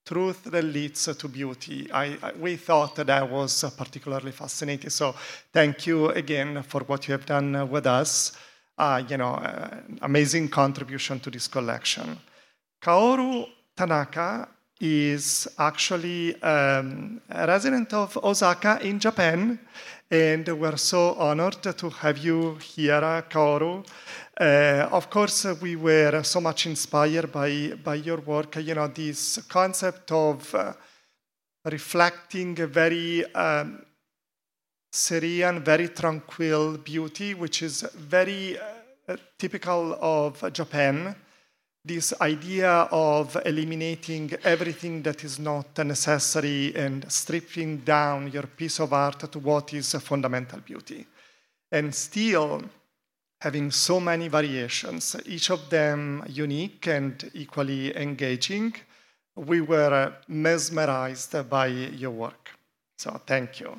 truth 0.06 0.44
that 0.46 0.64
leads 0.64 1.06
to 1.16 1.28
beauty. 1.28 1.92
I, 1.92 2.18
I, 2.22 2.32
we 2.34 2.56
thought 2.56 2.96
that, 2.96 3.30
was 3.30 3.64
particularly 3.76 4.32
fascinating. 4.32 4.90
So 4.90 5.16
thank 5.52 5.88
you 5.88 6.10
again 6.10 6.64
for 6.64 6.82
what 6.82 7.08
you 7.08 7.14
have 7.14 7.26
done 7.26 7.70
with 7.70 7.88
us. 7.88 8.34
Uh, 8.78 9.04
you 9.08 9.18
know, 9.18 9.34
uh, 9.34 9.78
amazing 10.02 10.48
contribution 10.48 11.20
to 11.20 11.30
this 11.30 11.48
collection. 11.48 12.18
Kaoru 12.82 13.48
Tanaka 13.76 14.48
is 14.82 15.48
actually 15.60 16.42
um, 16.42 17.22
a 17.30 17.46
resident 17.46 17.94
of 17.94 18.18
Osaka 18.18 18.80
in 18.82 19.00
Japan, 19.00 19.60
and 20.10 20.48
we're 20.48 20.78
so 20.78 21.14
honored 21.14 21.62
to 21.78 21.90
have 21.90 22.18
you 22.18 22.56
here, 22.56 23.24
Kaoru. 23.30 23.86
Uh, 24.40 24.90
of 24.92 25.10
course, 25.10 25.46
we 25.62 25.76
were 25.76 26.24
so 26.24 26.42
much 26.42 26.66
inspired 26.66 27.32
by, 27.32 27.74
by 27.84 27.96
your 27.96 28.22
work. 28.22 28.56
You 28.56 28.74
know, 28.74 28.88
this 28.88 29.38
concept 29.48 30.12
of 30.12 30.54
uh, 30.56 30.74
reflecting 31.66 32.60
a 32.60 32.68
very 32.68 33.24
um, 33.36 33.86
serene, 34.92 35.64
very 35.64 35.90
tranquil 35.90 36.78
beauty, 36.80 37.36
which 37.36 37.62
is 37.62 37.82
very 37.96 38.58
uh, 39.08 39.16
typical 39.38 39.96
of 40.02 40.52
Japan 40.52 41.16
this 41.84 42.14
idea 42.22 42.88
of 42.92 43.36
eliminating 43.46 44.32
everything 44.44 45.02
that 45.02 45.24
is 45.24 45.40
not 45.40 45.78
necessary 45.80 46.76
and 46.76 47.12
stripping 47.12 47.78
down 47.78 48.32
your 48.32 48.44
piece 48.44 48.80
of 48.80 48.94
art 48.94 49.32
to 49.32 49.40
what 49.40 49.74
is 49.74 49.94
a 49.96 50.00
fundamental 50.00 50.60
beauty. 50.60 51.08
And 51.72 51.94
still 51.94 52.64
having 53.40 53.72
so 53.72 54.00
many 54.00 54.28
variations, 54.28 55.16
each 55.26 55.50
of 55.50 55.70
them 55.70 56.24
unique 56.30 56.86
and 56.88 57.32
equally 57.34 57.98
engaging, 57.98 58.76
we 59.36 59.62
were 59.62 60.14
mesmerized 60.28 61.50
by 61.50 61.68
your 61.68 62.12
work. 62.12 62.52
So 62.98 63.20
thank 63.26 63.60
you. 63.60 63.76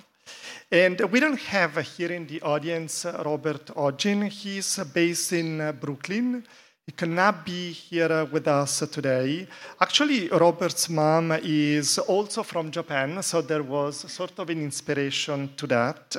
And 0.71 1.00
we 1.12 1.21
don't 1.21 1.38
have 1.38 1.76
here 1.76 2.11
in 2.11 2.26
the 2.26 2.40
audience 2.42 3.04
Robert 3.04 3.71
Hodgin. 3.76 4.23
He's 4.23 4.78
based 4.92 5.32
in 5.32 5.76
Brooklyn. 5.80 6.44
He 6.85 6.93
cannot 6.93 7.47
be 7.47 7.71
here 7.71 8.25
with 8.25 8.49
us 8.49 8.81
today. 8.91 9.47
Actually, 9.81 10.29
Robert's 10.29 10.89
mom 10.89 11.31
is 11.43 11.99
also 11.99 12.43
from 12.43 12.73
Japan, 12.73 13.23
so 13.23 13.41
there 13.41 13.62
was 13.62 14.11
sort 14.12 14.37
of 14.41 14.51
an 14.51 14.61
inspiration 14.61 15.51
to 15.57 15.67
that. 15.69 16.17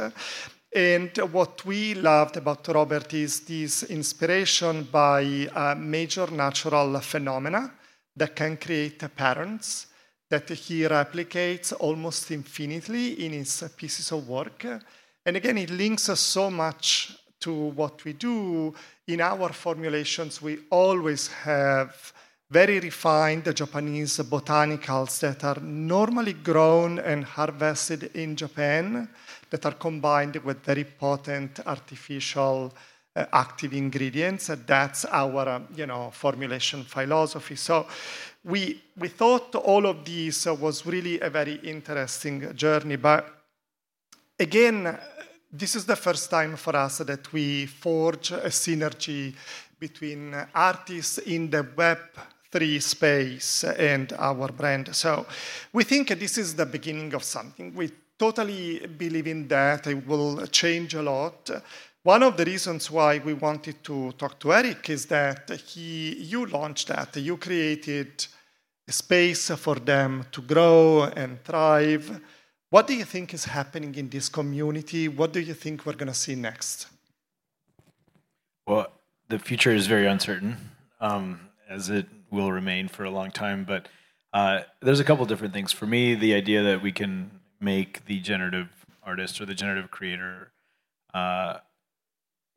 And 0.73 1.11
what 1.33 1.65
we 1.65 1.95
loved 1.95 2.37
about 2.37 2.65
Robert 2.69 3.13
is 3.13 3.41
this 3.41 3.83
inspiration 3.83 4.87
by 4.89 5.75
major 5.77 6.27
natural 6.31 6.97
phenomena 7.01 7.73
that 8.15 8.33
can 8.33 8.55
create 8.55 9.03
patterns 9.17 9.87
that 10.29 10.49
he 10.49 10.83
replicates 10.83 11.73
almost 11.77 12.31
infinitely 12.31 13.25
in 13.25 13.33
his 13.33 13.69
pieces 13.75 14.13
of 14.13 14.27
work. 14.29 14.65
And 15.25 15.35
again, 15.35 15.57
it 15.57 15.69
links 15.69 16.07
us 16.09 16.21
so 16.21 16.49
much 16.49 17.17
to 17.43 17.51
what 17.51 18.03
we 18.05 18.13
do, 18.13 18.73
in 19.07 19.21
our 19.21 19.49
formulations, 19.53 20.41
we 20.41 20.59
always 20.69 21.27
have 21.27 22.13
very 22.49 22.79
refined 22.79 23.55
Japanese 23.55 24.17
botanicals 24.19 25.19
that 25.19 25.43
are 25.43 25.59
normally 25.61 26.33
grown 26.33 26.99
and 26.99 27.23
harvested 27.23 28.11
in 28.15 28.35
Japan 28.35 29.09
that 29.49 29.65
are 29.65 29.73
combined 29.73 30.35
with 30.37 30.63
very 30.63 30.83
potent 30.83 31.59
artificial 31.65 32.71
uh, 33.15 33.25
active 33.33 33.73
ingredients. 33.73 34.51
That's 34.65 35.05
our, 35.05 35.49
uh, 35.49 35.61
you 35.75 35.85
know, 35.85 36.11
formulation 36.11 36.83
philosophy. 36.83 37.55
So 37.55 37.87
we, 38.43 38.81
we 38.97 39.07
thought 39.07 39.55
all 39.55 39.85
of 39.85 40.05
these 40.05 40.45
was 40.45 40.85
really 40.85 41.19
a 41.21 41.29
very 41.29 41.55
interesting 41.63 42.55
journey. 42.55 42.97
But 42.97 43.29
again, 44.39 44.97
this 45.55 45.75
is 45.75 45.85
the 45.85 45.95
first 45.95 46.31
time 46.31 46.55
for 46.55 46.75
us 46.75 46.97
that 46.97 47.31
we 47.31 47.67
forge 47.67 48.31
a 48.31 48.49
synergy 48.49 49.35
between 49.79 50.35
artists 50.55 51.19
in 51.19 51.47
the 51.51 51.63
web 51.77 51.99
3 52.51 52.79
space 52.79 53.63
and 53.63 54.13
our 54.17 54.51
brand. 54.51 54.95
So 54.95 55.27
we 55.71 55.83
think 55.83 56.07
this 56.19 56.39
is 56.39 56.55
the 56.55 56.65
beginning 56.65 57.13
of 57.13 57.23
something. 57.23 57.75
We 57.75 57.91
totally 58.17 58.87
believe 58.87 59.27
in 59.27 59.47
that. 59.47 59.85
It 59.85 60.07
will 60.07 60.47
change 60.47 60.95
a 60.95 61.03
lot. 61.03 61.51
One 62.01 62.23
of 62.23 62.35
the 62.35 62.45
reasons 62.45 62.89
why 62.89 63.19
we 63.19 63.33
wanted 63.33 63.83
to 63.83 64.11
talk 64.13 64.39
to 64.39 64.53
Erick 64.53 64.89
is 64.89 65.05
that 65.05 65.51
he, 65.51 66.15
you 66.15 66.47
launched 66.47 66.87
that, 66.87 67.15
you 67.17 67.37
created 67.37 68.25
a 68.87 68.91
space 68.91 69.51
for 69.51 69.75
them 69.75 70.25
to 70.31 70.41
grow 70.41 71.03
and 71.03 71.43
thrive. 71.43 72.19
What 72.73 72.87
do 72.87 72.95
you 72.95 73.05
think 73.05 73.35
is 73.35 73.45
happening 73.45 73.93
in 73.93 74.09
this 74.09 74.29
community? 74.29 75.07
What 75.07 75.31
do 75.31 75.39
you 75.39 75.53
think 75.53 75.85
we're 75.85 75.93
going 75.93 76.07
to 76.07 76.19
see 76.25 76.33
next? 76.33 76.87
Well, 78.65 78.87
the 79.29 79.37
future 79.37 79.69
is 79.69 79.85
very 79.85 80.07
uncertain, 80.07 80.57
um, 80.99 81.51
as 81.69 81.91
it 81.91 82.07
will 82.31 82.51
remain 82.51 82.87
for 82.87 83.03
a 83.03 83.11
long 83.11 83.29
time. 83.29 83.63
But 83.63 83.89
uh, 84.33 84.61
there's 84.81 84.99
a 84.99 85.03
couple 85.03 85.23
different 85.27 85.53
things. 85.53 85.71
For 85.71 85.85
me, 85.85 86.15
the 86.15 86.33
idea 86.33 86.63
that 86.63 86.81
we 86.81 86.91
can 86.91 87.41
make 87.61 88.05
the 88.05 88.19
generative 88.19 88.69
artist 89.03 89.39
or 89.39 89.45
the 89.45 89.53
generative 89.53 89.91
creator 89.91 90.51
uh, 91.13 91.59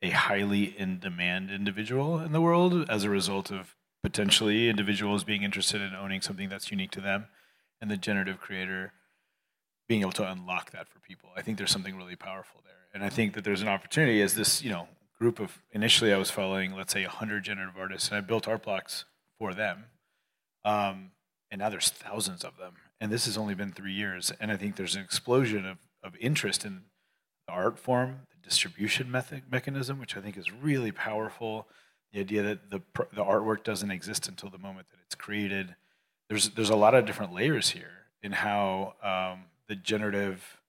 a 0.00 0.08
highly 0.08 0.74
in 0.78 0.98
demand 0.98 1.50
individual 1.50 2.20
in 2.20 2.32
the 2.32 2.40
world 2.40 2.88
as 2.88 3.04
a 3.04 3.10
result 3.10 3.50
of 3.50 3.76
potentially 4.02 4.70
individuals 4.70 5.24
being 5.24 5.42
interested 5.42 5.82
in 5.82 5.94
owning 5.94 6.22
something 6.22 6.48
that's 6.48 6.70
unique 6.70 6.92
to 6.92 7.02
them 7.02 7.26
and 7.82 7.90
the 7.90 7.98
generative 7.98 8.40
creator 8.40 8.94
being 9.88 10.00
able 10.00 10.12
to 10.12 10.30
unlock 10.30 10.70
that 10.72 10.88
for 10.88 10.98
people. 11.00 11.30
I 11.36 11.42
think 11.42 11.58
there's 11.58 11.70
something 11.70 11.96
really 11.96 12.16
powerful 12.16 12.60
there. 12.64 12.74
And 12.94 13.04
I 13.04 13.08
think 13.08 13.34
that 13.34 13.44
there's 13.44 13.62
an 13.62 13.68
opportunity 13.68 14.22
as 14.22 14.34
this, 14.34 14.62
you 14.62 14.70
know, 14.70 14.88
group 15.18 15.40
of 15.40 15.62
initially 15.72 16.12
I 16.12 16.18
was 16.18 16.30
following, 16.30 16.74
let's 16.74 16.92
say 16.92 17.02
100 17.02 17.44
generative 17.44 17.76
artists 17.78 18.08
and 18.08 18.18
I 18.18 18.20
built 18.20 18.48
art 18.48 18.62
blocks 18.62 19.04
for 19.38 19.54
them. 19.54 19.84
Um, 20.64 21.10
and 21.50 21.60
now 21.60 21.68
there's 21.68 21.88
thousands 21.88 22.44
of 22.44 22.56
them. 22.58 22.74
And 23.00 23.12
this 23.12 23.26
has 23.26 23.38
only 23.38 23.54
been 23.54 23.72
three 23.72 23.92
years. 23.92 24.32
And 24.40 24.50
I 24.50 24.56
think 24.56 24.76
there's 24.76 24.96
an 24.96 25.02
explosion 25.02 25.64
of, 25.66 25.78
of 26.02 26.16
interest 26.20 26.64
in 26.64 26.82
the 27.46 27.52
art 27.52 27.78
form, 27.78 28.20
the 28.30 28.48
distribution 28.48 29.10
method 29.10 29.44
mechanism, 29.50 30.00
which 30.00 30.16
I 30.16 30.20
think 30.20 30.36
is 30.36 30.52
really 30.52 30.92
powerful. 30.92 31.66
The 32.12 32.20
idea 32.20 32.42
that 32.42 32.70
the 32.70 32.80
the 33.12 33.24
artwork 33.24 33.62
doesn't 33.62 33.90
exist 33.90 34.28
until 34.28 34.48
the 34.48 34.58
moment 34.58 34.88
that 34.88 34.98
it's 35.04 35.14
created. 35.14 35.74
There's 36.28 36.50
there's 36.50 36.70
a 36.70 36.76
lot 36.76 36.94
of 36.94 37.04
different 37.04 37.32
layers 37.32 37.70
here 37.70 38.06
in 38.22 38.32
how 38.32 38.94
um, 39.02 39.44
the 39.68 39.76
generative 39.76 40.60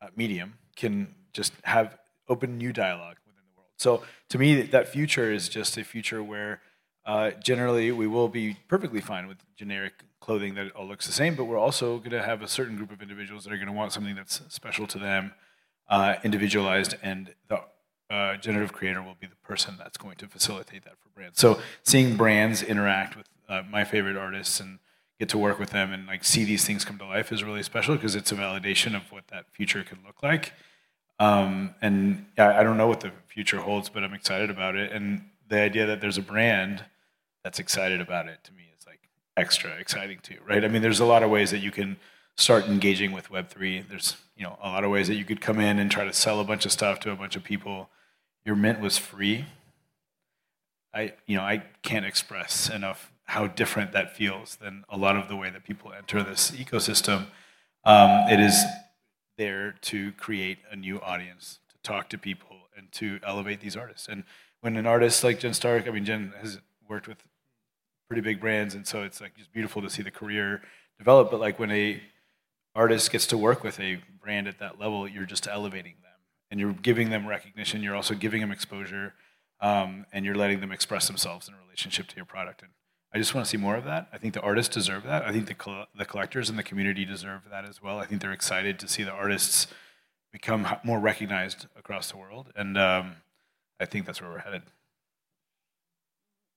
uh, 0.00 0.08
medium 0.16 0.54
can 0.76 1.14
just 1.32 1.52
have 1.62 1.98
open 2.28 2.58
new 2.58 2.72
dialogue 2.72 3.16
within 3.26 3.42
the 3.52 3.60
world. 3.60 3.70
So 3.78 4.02
to 4.30 4.38
me, 4.38 4.62
that 4.62 4.88
future 4.88 5.30
is 5.32 5.48
just 5.48 5.76
a 5.76 5.84
future 5.84 6.22
where 6.22 6.60
uh, 7.06 7.32
generally 7.32 7.92
we 7.92 8.06
will 8.06 8.28
be 8.28 8.56
perfectly 8.68 9.00
fine 9.00 9.26
with 9.28 9.38
generic 9.56 9.92
clothing 10.20 10.54
that 10.54 10.72
all 10.72 10.86
looks 10.86 11.06
the 11.06 11.12
same, 11.12 11.34
but 11.34 11.44
we're 11.44 11.58
also 11.58 11.98
going 11.98 12.10
to 12.10 12.22
have 12.22 12.40
a 12.40 12.48
certain 12.48 12.76
group 12.76 12.90
of 12.90 13.02
individuals 13.02 13.44
that 13.44 13.52
are 13.52 13.56
going 13.56 13.66
to 13.66 13.72
want 13.74 13.92
something 13.92 14.14
that's 14.14 14.40
special 14.48 14.86
to 14.86 14.98
them 14.98 15.34
uh, 15.88 16.14
individualized, 16.24 16.94
and 17.02 17.34
the 17.48 17.60
uh, 18.10 18.36
generative 18.36 18.72
creator 18.72 19.02
will 19.02 19.16
be 19.20 19.26
the 19.26 19.36
person 19.36 19.74
that's 19.78 19.98
going 19.98 20.16
to 20.16 20.26
facilitate 20.26 20.84
that 20.84 20.94
for 20.98 21.10
brands. 21.14 21.38
So 21.38 21.58
seeing 21.82 22.16
brands 22.16 22.62
interact 22.62 23.16
with 23.16 23.26
uh, 23.48 23.62
my 23.70 23.84
favorite 23.84 24.16
artists 24.16 24.60
and 24.60 24.78
get 25.18 25.28
to 25.28 25.38
work 25.38 25.58
with 25.58 25.70
them 25.70 25.92
and 25.92 26.06
like 26.06 26.24
see 26.24 26.44
these 26.44 26.64
things 26.64 26.84
come 26.84 26.98
to 26.98 27.06
life 27.06 27.30
is 27.30 27.44
really 27.44 27.62
special 27.62 27.94
because 27.94 28.14
it's 28.14 28.32
a 28.32 28.34
validation 28.34 28.96
of 28.96 29.12
what 29.12 29.28
that 29.28 29.46
future 29.52 29.84
could 29.84 29.98
look 30.04 30.22
like. 30.22 30.52
Um, 31.18 31.74
and 31.80 32.26
I, 32.36 32.60
I 32.60 32.62
don't 32.62 32.76
know 32.76 32.88
what 32.88 33.00
the 33.00 33.12
future 33.26 33.58
holds, 33.58 33.88
but 33.88 34.02
I'm 34.02 34.14
excited 34.14 34.50
about 34.50 34.74
it. 34.74 34.90
And 34.90 35.26
the 35.48 35.60
idea 35.60 35.86
that 35.86 36.00
there's 36.00 36.18
a 36.18 36.22
brand 36.22 36.84
that's 37.44 37.58
excited 37.58 38.00
about 38.00 38.26
it 38.26 38.42
to 38.44 38.52
me 38.52 38.64
is 38.76 38.86
like 38.86 39.08
extra 39.36 39.70
exciting 39.72 40.18
too, 40.22 40.38
right? 40.46 40.64
I 40.64 40.68
mean, 40.68 40.82
there's 40.82 41.00
a 41.00 41.04
lot 41.04 41.22
of 41.22 41.30
ways 41.30 41.50
that 41.52 41.58
you 41.58 41.70
can 41.70 41.96
start 42.36 42.66
engaging 42.66 43.12
with 43.12 43.28
Web3. 43.28 43.88
There's 43.88 44.16
you 44.36 44.42
know 44.42 44.58
a 44.62 44.68
lot 44.68 44.84
of 44.84 44.90
ways 44.90 45.08
that 45.08 45.14
you 45.14 45.24
could 45.24 45.40
come 45.40 45.60
in 45.60 45.78
and 45.78 45.90
try 45.90 46.04
to 46.04 46.12
sell 46.12 46.40
a 46.40 46.44
bunch 46.44 46.66
of 46.66 46.72
stuff 46.72 46.98
to 47.00 47.10
a 47.10 47.16
bunch 47.16 47.36
of 47.36 47.44
people. 47.44 47.90
Your 48.44 48.56
mint 48.56 48.80
was 48.80 48.98
free. 48.98 49.44
I 50.92 51.14
you 51.26 51.36
know 51.36 51.42
I 51.42 51.64
can't 51.82 52.04
express 52.04 52.68
enough 52.68 53.12
how 53.24 53.46
different 53.46 53.92
that 53.92 54.16
feels 54.16 54.56
than 54.56 54.84
a 54.88 54.96
lot 54.96 55.16
of 55.16 55.28
the 55.28 55.36
way 55.36 55.50
that 55.50 55.64
people 55.64 55.92
enter 55.92 56.22
this 56.22 56.50
ecosystem. 56.50 57.26
Um, 57.84 58.28
it 58.30 58.40
is 58.40 58.64
there 59.36 59.72
to 59.82 60.12
create 60.12 60.58
a 60.70 60.76
new 60.76 61.00
audience, 61.00 61.58
to 61.70 61.76
talk 61.82 62.08
to 62.10 62.18
people, 62.18 62.68
and 62.76 62.90
to 62.92 63.18
elevate 63.26 63.60
these 63.60 63.76
artists. 63.76 64.08
And 64.08 64.24
when 64.60 64.76
an 64.76 64.86
artist 64.86 65.24
like 65.24 65.38
Jen 65.38 65.54
Stark, 65.54 65.88
I 65.88 65.90
mean, 65.90 66.04
Jen 66.04 66.32
has 66.40 66.58
worked 66.88 67.08
with 67.08 67.18
pretty 68.08 68.22
big 68.22 68.40
brands, 68.40 68.74
and 68.74 68.86
so 68.86 69.02
it's 69.02 69.20
like 69.20 69.36
just 69.36 69.52
beautiful 69.52 69.82
to 69.82 69.90
see 69.90 70.02
the 70.02 70.10
career 70.10 70.62
develop. 70.98 71.30
But 71.30 71.40
like 71.40 71.58
when 71.58 71.70
a 71.70 72.00
artist 72.74 73.10
gets 73.10 73.26
to 73.28 73.38
work 73.38 73.62
with 73.62 73.78
a 73.80 74.00
brand 74.20 74.48
at 74.48 74.58
that 74.58 74.78
level, 74.78 75.08
you're 75.08 75.24
just 75.24 75.46
elevating 75.46 75.94
them 76.02 76.10
and 76.50 76.60
you're 76.60 76.72
giving 76.72 77.10
them 77.10 77.26
recognition. 77.26 77.82
You're 77.82 77.94
also 77.94 78.14
giving 78.14 78.40
them 78.40 78.50
exposure, 78.50 79.14
um, 79.60 80.06
and 80.12 80.24
you're 80.24 80.34
letting 80.34 80.60
them 80.60 80.72
express 80.72 81.06
themselves 81.06 81.48
in 81.48 81.54
relationship 81.54 82.06
to 82.08 82.16
your 82.16 82.24
product. 82.24 82.62
And 82.62 82.70
I 83.14 83.18
just 83.18 83.32
want 83.32 83.46
to 83.46 83.50
see 83.50 83.56
more 83.56 83.76
of 83.76 83.84
that. 83.84 84.08
I 84.12 84.18
think 84.18 84.34
the 84.34 84.40
artists 84.40 84.74
deserve 84.74 85.04
that. 85.04 85.22
I 85.24 85.30
think 85.30 85.46
the 85.46 85.86
the 85.96 86.04
collectors 86.04 86.50
and 86.50 86.58
the 86.58 86.64
community 86.64 87.04
deserve 87.04 87.42
that 87.48 87.64
as 87.64 87.80
well. 87.80 87.98
I 87.98 88.06
think 88.06 88.20
they're 88.20 88.32
excited 88.32 88.78
to 88.80 88.88
see 88.88 89.04
the 89.04 89.12
artists 89.12 89.68
become 90.32 90.66
more 90.82 90.98
recognized 90.98 91.66
across 91.78 92.10
the 92.10 92.16
world, 92.16 92.52
and 92.56 92.76
um, 92.76 93.12
I 93.78 93.84
think 93.84 94.04
that's 94.04 94.20
where 94.20 94.30
we're 94.30 94.40
headed. 94.40 94.62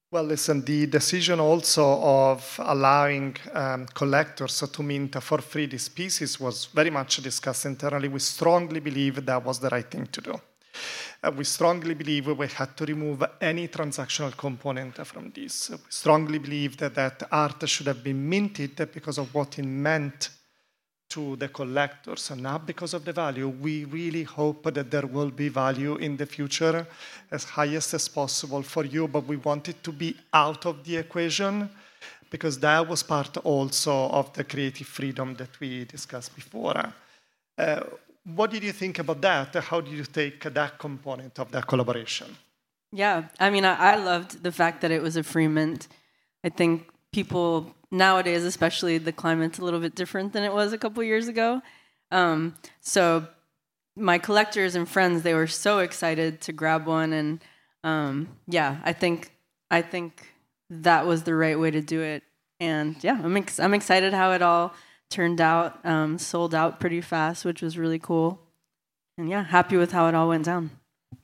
Well, 0.10 0.24
listen, 0.24 0.64
the 0.64 0.88
decision 0.88 1.40
also 1.40 2.02
of 2.02 2.60
allowing 2.64 3.36
um, 3.54 3.86
collectors 3.88 4.64
to 4.72 4.82
mint 4.82 5.22
for 5.22 5.40
free 5.40 5.68
these 5.68 5.90
pieces 5.90 6.40
was 6.40 6.66
very 6.66 6.90
much 6.90 7.18
discussed 7.18 7.66
internally. 7.66 8.08
We 8.08 8.20
strongly 8.20 8.80
believe 8.80 9.24
that 9.26 9.44
was 9.46 9.60
the 9.60 9.70
right 9.70 9.92
thing 9.92 10.08
to 10.08 10.22
do. 10.22 10.42
We 11.36 11.44
strongly 11.44 11.94
believe 11.94 12.28
we 12.28 12.48
had 12.48 12.78
to 12.78 12.86
remove 12.86 13.24
any 13.42 13.68
transactional 13.68 14.36
component 14.38 15.06
from 15.06 15.32
this. 15.32 15.70
We 15.70 15.78
strongly 15.90 16.40
believe 16.40 16.78
that, 16.78 16.96
that 16.96 17.28
art 17.32 17.68
should 17.68 17.88
have 17.88 18.04
been 18.04 18.30
minted 18.30 18.76
because 18.94 19.18
of 19.18 19.34
what 19.34 19.58
it 19.60 19.66
meant 19.66 20.30
to 21.10 21.36
the 21.38 21.48
collectors 21.48 22.32
and 22.32 22.44
not 22.44 22.68
because 22.68 22.94
of 22.94 23.06
the 23.06 23.14
value. 23.14 23.48
We 23.48 23.86
really 23.86 24.24
hope 24.24 24.74
that 24.74 24.92
there 24.92 25.08
will 25.08 25.32
be 25.32 25.50
value 25.50 25.96
in 25.96 26.18
the 26.18 26.26
future 26.26 26.86
as 27.32 27.44
highest 27.46 27.94
as 27.94 28.08
possible 28.08 28.62
for 28.62 28.86
you, 28.86 29.08
but 29.08 29.26
we 29.26 29.38
want 29.38 29.70
it 29.70 29.84
to 29.84 29.92
be 29.92 30.16
out 30.34 30.66
of 30.66 30.84
the 30.84 30.98
equation 30.98 31.70
because 32.30 32.60
that 32.60 32.88
was 32.88 33.04
part 33.04 33.38
also 33.38 34.10
of 34.10 34.34
the 34.34 34.44
creative 34.44 34.88
freedom 34.88 35.34
that 35.36 35.60
we 35.60 35.86
discussed 35.86 36.36
before. 36.36 36.94
Uh, 37.58 37.82
what 38.36 38.52
did 38.52 38.64
you 38.64 38.74
think 38.74 39.00
about 39.00 39.22
that? 39.22 39.56
How 39.56 39.80
did 39.82 39.94
you 39.94 40.04
take 40.04 40.42
that 40.42 40.78
component 40.80 41.40
of 41.40 41.52
that 41.52 41.66
collaboration? 41.66 42.36
Yeah, 42.92 43.26
I 43.40 43.50
mean, 43.50 43.66
I, 43.66 43.94
I 43.94 43.96
loved 43.96 44.44
the 44.44 44.52
fact 44.52 44.82
that 44.82 44.92
it 44.92 45.02
was 45.02 45.16
a 45.16 45.24
free 45.24 45.48
mint. 45.48 45.88
I 46.44 46.50
think 46.50 46.90
people 47.14 47.74
nowadays, 47.92 48.44
especially, 48.44 48.98
the 48.98 49.12
climate's 49.12 49.60
a 49.60 49.64
little 49.64 49.80
bit 49.80 49.96
different 49.96 50.34
than 50.34 50.44
it 50.44 50.54
was 50.54 50.74
a 50.74 50.78
couple 50.78 51.04
years 51.04 51.28
ago. 51.28 51.62
Um, 52.12 52.56
so 52.82 53.28
my 53.96 54.18
collectors 54.18 54.76
and 54.76 54.88
friends, 54.88 55.24
they 55.24 55.34
were 55.34 55.48
so 55.48 55.80
excited 55.80 56.42
to 56.42 56.54
grab 56.54 56.86
one, 56.86 57.14
and 57.14 57.44
um, 57.84 58.30
yeah, 58.48 58.78
I 58.84 58.94
think 58.94 59.32
I 59.72 59.82
think 59.82 60.34
that 60.70 61.06
was 61.06 61.24
the 61.24 61.36
right 61.36 61.60
way 61.60 61.72
to 61.72 61.82
do 61.82 62.02
it. 62.02 62.24
And 62.60 63.02
yeah, 63.04 63.20
I'm 63.24 63.38
ex- 63.38 63.60
I'm 63.60 63.74
excited 63.74 64.14
how 64.14 64.32
it 64.32 64.42
all 64.42 64.74
turned 65.10 65.42
out. 65.42 65.86
Um, 65.86 66.18
sold 66.18 66.54
out 66.54 66.80
pretty 66.80 67.02
fast, 67.02 67.46
which 67.46 67.62
was 67.62 67.78
really 67.78 68.00
cool. 68.00 68.40
And 69.18 69.30
yeah, 69.30 69.44
happy 69.44 69.78
with 69.78 69.92
how 69.92 70.08
it 70.08 70.16
all 70.16 70.30
went 70.30 70.46
down. 70.46 70.72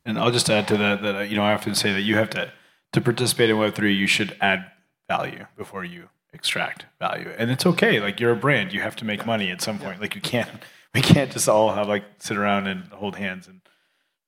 And 0.05 0.17
I'll 0.17 0.31
just 0.31 0.49
add 0.49 0.67
to 0.69 0.77
that 0.77 1.01
that 1.01 1.29
you 1.29 1.35
know 1.35 1.43
I 1.43 1.53
often 1.53 1.75
say 1.75 1.93
that 1.93 2.01
you 2.01 2.15
have 2.15 2.29
to 2.31 2.51
to 2.93 3.01
participate 3.01 3.49
in 3.49 3.57
Web 3.57 3.75
three, 3.75 3.93
you 3.93 4.07
should 4.07 4.35
add 4.41 4.65
value 5.07 5.45
before 5.57 5.83
you 5.83 6.09
extract 6.33 6.85
value. 6.99 7.29
And 7.37 7.51
it's 7.51 7.65
okay. 7.65 7.99
Like 7.99 8.19
you're 8.19 8.31
a 8.31 8.35
brand, 8.35 8.73
you 8.73 8.81
have 8.81 8.95
to 8.97 9.05
make 9.05 9.25
money 9.25 9.51
at 9.51 9.61
some 9.61 9.79
point. 9.79 10.01
Like 10.01 10.15
you 10.15 10.21
can't 10.21 10.49
we 10.93 11.01
can't 11.01 11.31
just 11.31 11.47
all 11.47 11.73
have 11.73 11.87
like 11.87 12.03
sit 12.19 12.37
around 12.37 12.67
and 12.67 12.85
hold 12.85 13.15
hands 13.15 13.47
and 13.47 13.61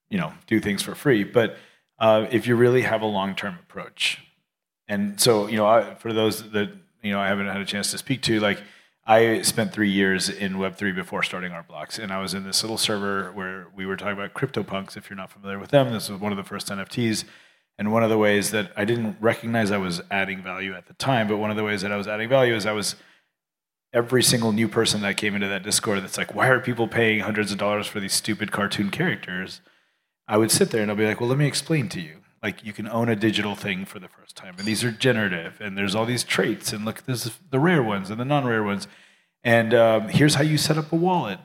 you 0.10 0.18
know 0.18 0.34
do 0.48 0.60
things 0.60 0.82
for 0.82 0.96
free. 0.96 1.24
But 1.24 1.58
uh, 2.00 2.28
if 2.32 2.48
you 2.48 2.56
really 2.56 2.82
have 2.82 3.02
a 3.02 3.08
long 3.08 3.36
term 3.36 3.58
approach, 3.62 4.20
and 4.88 5.20
so 5.20 5.48
you 5.48 5.58
know 5.58 5.66
I, 5.66 5.96
for 5.96 6.14
those 6.14 6.52
that 6.52 6.70
you 7.02 7.12
know 7.12 7.20
I 7.20 7.28
haven't 7.28 7.48
had 7.48 7.62
a 7.62 7.66
chance 7.66 7.92
to 7.92 7.98
speak 7.98 8.22
to, 8.24 8.40
like 8.40 8.62
I 9.08 9.44
spent 9.44 9.72
three 9.72 9.92
years 9.92 10.30
in 10.30 10.56
Web3 10.56 10.96
before 10.96 11.22
starting 11.22 11.52
Artblocks, 11.52 12.00
and 12.00 12.12
I 12.12 12.20
was 12.20 12.34
in 12.34 12.44
this 12.44 12.64
little 12.64 12.78
server 12.78 13.32
where 13.34 13.68
we 13.76 13.86
were 13.86 13.96
talking 13.96 14.14
about 14.14 14.34
CryptoPunks. 14.34 14.98
If 14.98 15.10
you're 15.10 15.18
not 15.18 15.32
familiar 15.32 15.60
with 15.60 15.70
them, 15.70 15.94
this 15.94 16.10
was 16.10 16.20
one 16.20 16.32
of 16.32 16.38
the 16.38 16.44
first 16.44 16.70
NFTs. 16.70 17.24
And 17.78 17.92
one 17.92 18.04
of 18.04 18.10
the 18.10 18.18
ways 18.18 18.50
that 18.52 18.72
I 18.76 18.84
didn't 18.84 19.18
recognize 19.20 19.70
I 19.70 19.78
was 19.78 20.02
adding 20.10 20.42
value 20.42 20.74
at 20.74 20.88
the 20.88 20.94
time, 20.94 21.28
but 21.28 21.38
one 21.38 21.52
of 21.52 21.58
the 21.58 21.64
ways 21.64 21.82
that 21.82 21.92
I 21.92 21.98
was 21.98 22.08
adding 22.08 22.30
value 22.30 22.56
is 22.56 22.66
I 22.66 22.72
was 22.72 22.96
every 23.94 24.24
single 24.24 24.52
new 24.52 24.68
person 24.68 25.02
that 25.02 25.18
came 25.18 25.36
into 25.36 25.48
that 25.50 25.62
Discord 25.62 26.02
that's 26.02 26.18
like, 26.18 26.34
why 26.34 26.48
are 26.48 26.60
people 26.60 26.88
paying 26.88 27.20
hundreds 27.20 27.52
of 27.52 27.58
dollars 27.60 27.86
for 27.86 28.00
these 28.00 28.14
stupid 28.14 28.52
cartoon 28.52 28.90
characters? 28.90 29.62
I 30.28 30.38
would 30.38 30.52
sit 30.52 30.72
there 30.72 30.82
and 30.82 30.90
I'll 30.90 30.98
be 30.98 31.06
like, 31.06 31.20
well, 31.20 31.30
let 31.30 31.38
me 31.38 31.46
explain 31.46 31.90
to 31.90 32.02
you. 32.02 32.22
Like, 32.46 32.64
you 32.64 32.74
can 32.74 32.88
own 32.88 33.10
a 33.10 33.16
digital 33.16 33.56
thing 33.56 33.86
for 33.86 33.98
the 33.98 34.08
first 34.08 34.36
time, 34.36 34.54
and 34.60 34.68
these 34.68 34.84
are 34.84 34.92
generative, 34.92 35.60
and 35.60 35.76
there's 35.76 35.96
all 35.96 36.06
these 36.06 36.24
traits, 36.24 36.74
and 36.74 36.86
look, 36.86 37.04
there's 37.06 37.32
the 37.50 37.60
rare 37.60 37.82
ones 37.82 38.12
and 38.12 38.20
the 38.20 38.26
non 38.26 38.46
rare 38.46 38.64
ones. 38.64 38.88
And 39.44 39.74
um, 39.74 40.10
here's 40.10 40.36
how 40.36 40.44
you 40.44 40.60
set 40.60 40.78
up 40.78 40.92
a 40.92 40.96
wallet 40.96 41.40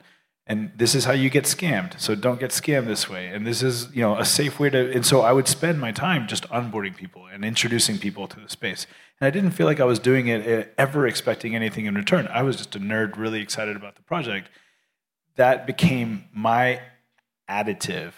and 0.50 0.72
this 0.74 0.96
is 0.96 1.04
how 1.04 1.12
you 1.12 1.30
get 1.30 1.44
scammed. 1.44 2.00
So 2.00 2.16
don't 2.16 2.40
get 2.40 2.50
scammed 2.50 2.86
this 2.86 3.08
way. 3.08 3.28
And 3.28 3.46
this 3.46 3.62
is 3.62 3.94
you 3.94 4.02
know 4.02 4.18
a 4.18 4.24
safe 4.24 4.58
way 4.58 4.68
to 4.70 4.92
and 4.92 5.06
so 5.06 5.20
i 5.20 5.32
would 5.32 5.46
spend 5.46 5.80
my 5.80 5.92
time 5.92 6.26
just 6.26 6.48
onboarding 6.48 6.96
people 6.96 7.26
and 7.32 7.44
introducing 7.44 7.98
people 7.98 8.26
to 8.26 8.40
the 8.40 8.48
space. 8.48 8.86
And 9.20 9.26
i 9.28 9.30
didn't 9.30 9.52
feel 9.52 9.66
like 9.66 9.80
i 9.80 9.84
was 9.84 10.00
doing 10.00 10.26
it 10.26 10.46
eh, 10.46 10.64
ever 10.76 11.06
expecting 11.06 11.54
anything 11.54 11.86
in 11.86 11.94
return. 11.94 12.26
I 12.26 12.42
was 12.42 12.56
just 12.56 12.74
a 12.74 12.80
nerd 12.80 13.16
really 13.16 13.40
excited 13.40 13.76
about 13.76 13.94
the 13.94 14.02
project. 14.02 14.50
That 15.36 15.66
became 15.66 16.24
my 16.32 16.80
additive 17.48 18.12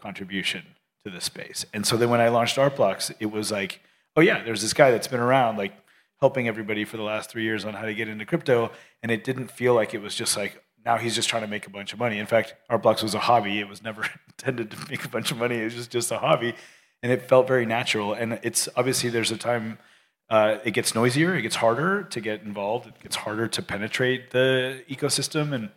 contribution 0.00 0.73
to 1.04 1.10
the 1.10 1.20
space 1.20 1.64
and 1.72 1.86
so 1.86 1.96
then 1.96 2.10
when 2.10 2.20
i 2.20 2.28
launched 2.28 2.56
artblocks 2.56 3.12
it 3.20 3.26
was 3.26 3.52
like 3.52 3.80
oh 4.16 4.20
yeah 4.20 4.42
there's 4.42 4.62
this 4.62 4.72
guy 4.72 4.90
that's 4.90 5.08
been 5.08 5.20
around 5.20 5.56
like 5.56 5.72
helping 6.20 6.48
everybody 6.48 6.84
for 6.84 6.96
the 6.96 7.02
last 7.02 7.30
three 7.30 7.42
years 7.42 7.64
on 7.64 7.74
how 7.74 7.84
to 7.84 7.94
get 7.94 8.08
into 8.08 8.24
crypto 8.24 8.70
and 9.02 9.12
it 9.12 9.24
didn't 9.24 9.50
feel 9.50 9.74
like 9.74 9.94
it 9.94 10.00
was 10.00 10.14
just 10.14 10.36
like 10.36 10.64
now 10.84 10.96
he's 10.96 11.14
just 11.14 11.28
trying 11.28 11.42
to 11.42 11.48
make 11.48 11.66
a 11.66 11.70
bunch 11.70 11.92
of 11.92 11.98
money. 11.98 12.18
In 12.18 12.26
fact, 12.26 12.54
Artblocks 12.70 13.02
was 13.02 13.14
a 13.14 13.18
hobby. 13.18 13.58
It 13.58 13.68
was 13.68 13.82
never 13.82 14.06
intended 14.28 14.70
to 14.70 14.76
make 14.90 15.04
a 15.04 15.08
bunch 15.08 15.30
of 15.30 15.38
money. 15.38 15.56
It 15.56 15.64
was 15.64 15.74
just, 15.74 15.90
just 15.90 16.10
a 16.10 16.18
hobby. 16.18 16.54
And 17.02 17.10
it 17.10 17.22
felt 17.22 17.46
very 17.46 17.66
natural. 17.66 18.12
And 18.12 18.38
it's 18.42 18.68
obviously 18.76 19.10
there's 19.10 19.30
a 19.30 19.36
time 19.36 19.78
uh, 20.30 20.58
it 20.64 20.70
gets 20.72 20.94
noisier, 20.94 21.36
it 21.36 21.42
gets 21.42 21.56
harder 21.56 22.04
to 22.04 22.20
get 22.20 22.42
involved, 22.42 22.86
it 22.86 22.98
gets 23.00 23.16
harder 23.16 23.46
to 23.46 23.62
penetrate 23.62 24.30
the 24.30 24.82
ecosystem. 24.88 25.52
And 25.52 25.70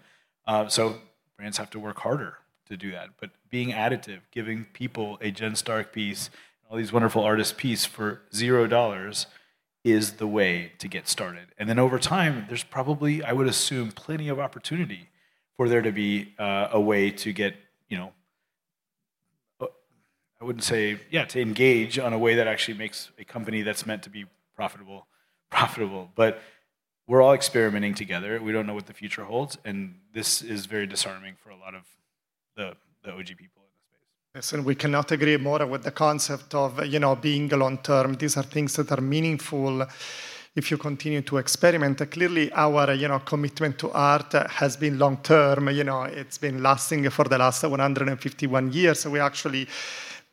uh, 0.46 0.68
so 0.68 0.98
brands 1.38 1.58
have 1.58 1.70
to 1.72 1.80
work 1.80 2.00
harder 2.00 2.38
to 2.68 2.78
do 2.78 2.92
that. 2.92 3.10
But 3.20 3.32
being 3.50 3.70
additive, 3.70 4.20
giving 4.32 4.66
people 4.74 5.18
a 5.22 5.32
Jen 5.32 5.56
Stark 5.56 5.92
piece, 5.92 6.30
all 6.70 6.78
these 6.78 6.92
wonderful 6.92 7.24
artist 7.24 7.58
piece 7.58 7.86
for 7.86 8.22
zero 8.34 8.68
dollars 8.68 9.28
is 9.84 10.14
the 10.14 10.28
way 10.28 10.74
to 10.80 10.88
get 10.88 11.08
started. 11.08 11.48
And 11.58 11.70
then 11.70 11.80
over 11.80 11.98
time, 11.98 12.46
there's 12.48 12.64
probably, 12.64 13.24
I 13.24 13.32
would 13.32 13.48
assume, 13.48 13.92
plenty 13.92 14.28
of 14.28 14.40
opportunity 14.40 15.10
for 15.56 15.70
there 15.70 15.82
to 15.82 15.92
be 15.92 16.34
uh, 16.38 16.68
a 16.72 16.80
way 16.80 17.10
to 17.10 17.32
get, 17.32 17.56
you 17.88 17.98
know, 17.98 18.12
uh, 19.62 19.68
I 20.42 20.46
wouldn't 20.46 20.64
say, 20.64 21.00
yeah, 21.10 21.26
to 21.26 21.42
engage 21.42 21.98
on 21.98 22.14
a 22.14 22.18
way 22.18 22.36
that 22.36 22.48
actually 22.48 22.78
makes 22.78 23.12
a 23.18 23.24
company 23.24 23.62
that's 23.62 23.86
meant 23.86 24.04
to 24.04 24.10
be 24.10 24.26
profitable, 24.56 25.08
profitable. 25.50 26.12
But 26.16 26.42
we're 27.08 27.22
all 27.22 27.34
experimenting 27.34 27.94
together. 27.94 28.42
We 28.42 28.52
don't 28.52 28.68
know 28.68 28.74
what 28.74 28.88
the 28.88 28.94
future 28.94 29.24
holds, 29.24 29.58
and 29.64 29.96
this 30.14 30.42
is 30.42 30.66
very 30.66 30.86
disarming 30.86 31.36
for 31.42 31.50
a 31.50 31.56
lot 31.56 31.74
of 31.74 31.84
the, 32.58 32.76
the 33.04 33.12
OG 33.14 33.28
people. 33.38 33.64
In 33.64 33.72
the 33.76 34.42
space. 34.42 34.52
Yes, 34.52 34.54
and 34.54 34.66
we 34.66 34.76
cannot 34.76 35.12
agree 35.12 35.38
more 35.38 35.66
with 35.66 35.84
the 35.84 35.92
concept 35.92 36.54
of 36.56 36.86
you 36.86 37.00
know 37.00 37.16
being 37.16 37.48
long 37.50 37.78
term. 37.78 38.16
These 38.16 38.38
are 38.38 38.44
things 38.44 38.76
that 38.76 38.92
are 38.92 39.02
meaningful 39.02 39.86
if 40.56 40.72
you 40.72 40.78
continue 40.78 41.22
to 41.22 41.38
experiment. 41.38 42.10
Clearly, 42.10 42.52
our 42.52 42.94
you 42.94 43.08
know 43.08 43.20
commitment 43.20 43.78
to 43.80 43.92
art 43.92 44.34
has 44.34 44.76
been 44.76 44.98
long 44.98 45.18
term. 45.18 45.70
You 45.70 45.84
know, 45.84 46.04
it's 46.04 46.40
been 46.40 46.62
lasting 46.62 47.10
for 47.12 47.26
the 47.26 47.38
last 47.38 47.64
151 47.64 48.74
years. 48.74 49.06
We 49.06 49.20
actually 49.20 49.68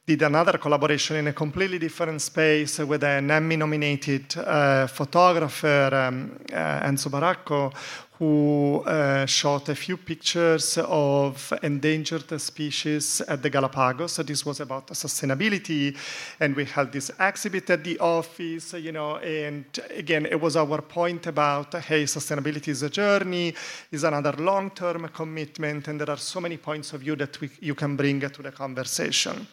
did 0.07 0.21
another 0.21 0.59
collaboration 0.59 1.17
in 1.17 1.29
a 1.29 1.33
completely 1.33 1.79
different 1.79 2.21
space 2.21 2.79
with 2.81 3.03
an 3.05 3.31
Emmy 3.31 3.57
nominated 3.57 4.37
uh, 4.37 4.87
photographer, 4.87 5.91
um, 5.95 6.39
uh, 6.53 6.87
Enzo 6.87 7.09
Barracco, 7.09 7.73
who 8.18 8.81
uh, 8.87 9.27
shot 9.27 9.68
a 9.68 9.74
few 9.74 9.96
pictures 9.96 10.79
of 10.79 11.53
endangered 11.62 12.40
species 12.40 13.20
at 13.22 13.42
the 13.42 13.50
Galapagos. 13.50 14.12
So 14.12 14.22
this 14.22 14.46
was 14.46 14.61
about 14.61 14.87
sustainability, 14.88 15.96
and 16.38 16.55
we 16.55 16.64
held 16.64 16.92
this 16.92 17.11
exhibit 17.18 17.70
at 17.70 17.83
the 17.83 17.98
office, 17.98 18.72
you 18.74 18.92
know, 18.92 19.16
and 19.16 19.64
again, 19.90 20.27
it 20.27 20.40
was 20.40 20.57
our 20.57 20.81
point 20.81 21.27
about, 21.27 21.74
hey, 21.74 22.05
sustainability 22.05 22.68
is 22.68 22.83
a 22.85 22.90
journey, 22.90 23.53
is 23.90 24.05
another 24.05 24.33
long-term 24.33 25.09
commitment, 25.09 25.88
and 25.88 26.00
there 26.00 26.11
are 26.11 26.16
so 26.16 26.40
many 26.40 26.57
points 26.57 26.92
of 26.92 27.00
view 27.00 27.16
that 27.16 27.40
we, 27.40 27.50
you 27.61 27.74
can 27.74 27.96
bring 27.96 28.20
to 28.20 28.42
the 28.42 28.53
conversation. 28.53 29.46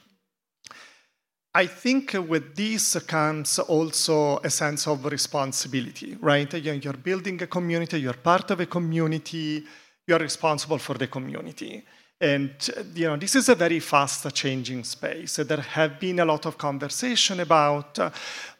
I 1.53 1.67
think 1.67 2.13
with 2.13 2.55
this 2.55 2.97
comes 3.05 3.59
also 3.59 4.37
a 4.37 4.49
sense 4.49 4.87
of 4.87 5.03
responsibility, 5.03 6.17
right? 6.21 6.53
You're 6.53 6.93
building 6.93 7.41
a 7.41 7.47
community, 7.47 7.99
you're 7.99 8.13
part 8.13 8.51
of 8.51 8.61
a 8.61 8.65
community, 8.65 9.65
you're 10.07 10.19
responsible 10.19 10.77
for 10.77 10.97
the 10.97 11.07
community. 11.07 11.83
And 12.21 12.51
you 12.93 13.07
know, 13.07 13.17
this 13.17 13.35
is 13.35 13.49
a 13.49 13.55
very 13.55 13.79
fast 13.81 14.33
changing 14.33 14.85
space. 14.85 15.37
There 15.37 15.59
have 15.59 15.99
been 15.99 16.19
a 16.19 16.25
lot 16.25 16.45
of 16.45 16.57
conversation 16.57 17.41
about 17.41 17.99
uh, 17.99 18.11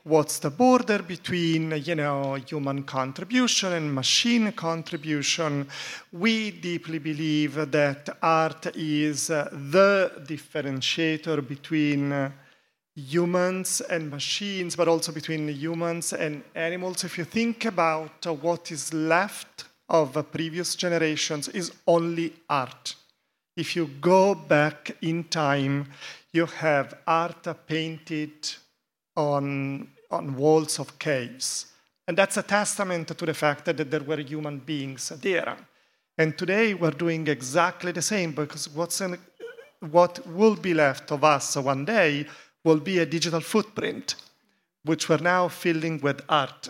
what's 0.04 0.40
the 0.40 0.50
border 0.50 1.04
between 1.04 1.72
you 1.86 1.96
know, 1.96 2.34
human 2.34 2.84
contribution 2.84 3.72
and 3.72 3.94
machine 3.94 4.52
contribution. 4.52 5.68
We 6.12 6.52
deeply 6.52 7.00
believe 7.00 7.72
that 7.72 8.18
art 8.22 8.76
is 8.76 9.30
uh, 9.30 9.48
the 9.52 10.12
differentiator 10.28 11.48
between 11.48 12.12
uh, 12.12 12.32
humans 12.96 13.82
and 13.82 14.10
machines, 14.10 14.76
but 14.76 14.88
also 14.88 15.12
between 15.12 15.48
humans 15.48 16.14
and 16.14 16.44
animals. 16.56 17.04
If 17.04 17.18
you 17.18 17.24
think 17.24 17.66
about 17.66 18.28
uh, 18.28 18.34
what 18.34 18.72
is 18.72 18.94
left 18.94 19.66
of 19.88 20.18
uh, 20.18 20.24
previous 20.24 20.76
generations, 20.76 21.48
is 21.50 21.72
only 21.88 22.34
art. 22.50 22.96
If 23.56 23.76
you 23.76 23.88
go 24.00 24.36
back 24.36 24.98
in 25.02 25.26
time, 25.26 25.88
you 26.32 26.46
have 26.46 26.98
art 27.06 27.48
painted 27.68 28.56
on, 29.16 29.90
on 30.10 30.36
walls 30.36 30.80
of 30.80 30.98
caves. 30.98 31.68
And 32.08 32.18
that's 32.18 32.38
a 32.38 32.44
testament 32.44 33.08
to 33.10 33.26
the 33.26 33.34
fact 33.34 33.66
that 33.66 33.92
there 33.92 34.04
were 34.04 34.20
human 34.20 34.60
beings 34.60 35.10
there. 35.22 35.58
And 36.18 36.38
today 36.38 36.74
we're 36.74 36.92
doing 36.92 37.28
exactly 37.28 37.92
the 37.92 38.02
same 38.02 38.32
because 38.32 38.70
what's 38.70 39.02
in, 39.02 39.18
what 39.80 40.26
will 40.28 40.56
be 40.56 40.74
left 40.74 41.12
of 41.12 41.24
us 41.24 41.56
one 41.56 41.86
day 41.86 42.28
will 42.64 42.80
be 42.80 43.00
a 43.00 43.06
digital 43.06 43.42
footprint, 43.42 44.16
which 44.84 45.10
we're 45.10 45.18
now 45.18 45.48
filling 45.48 46.00
with 46.00 46.22
art. 46.30 46.70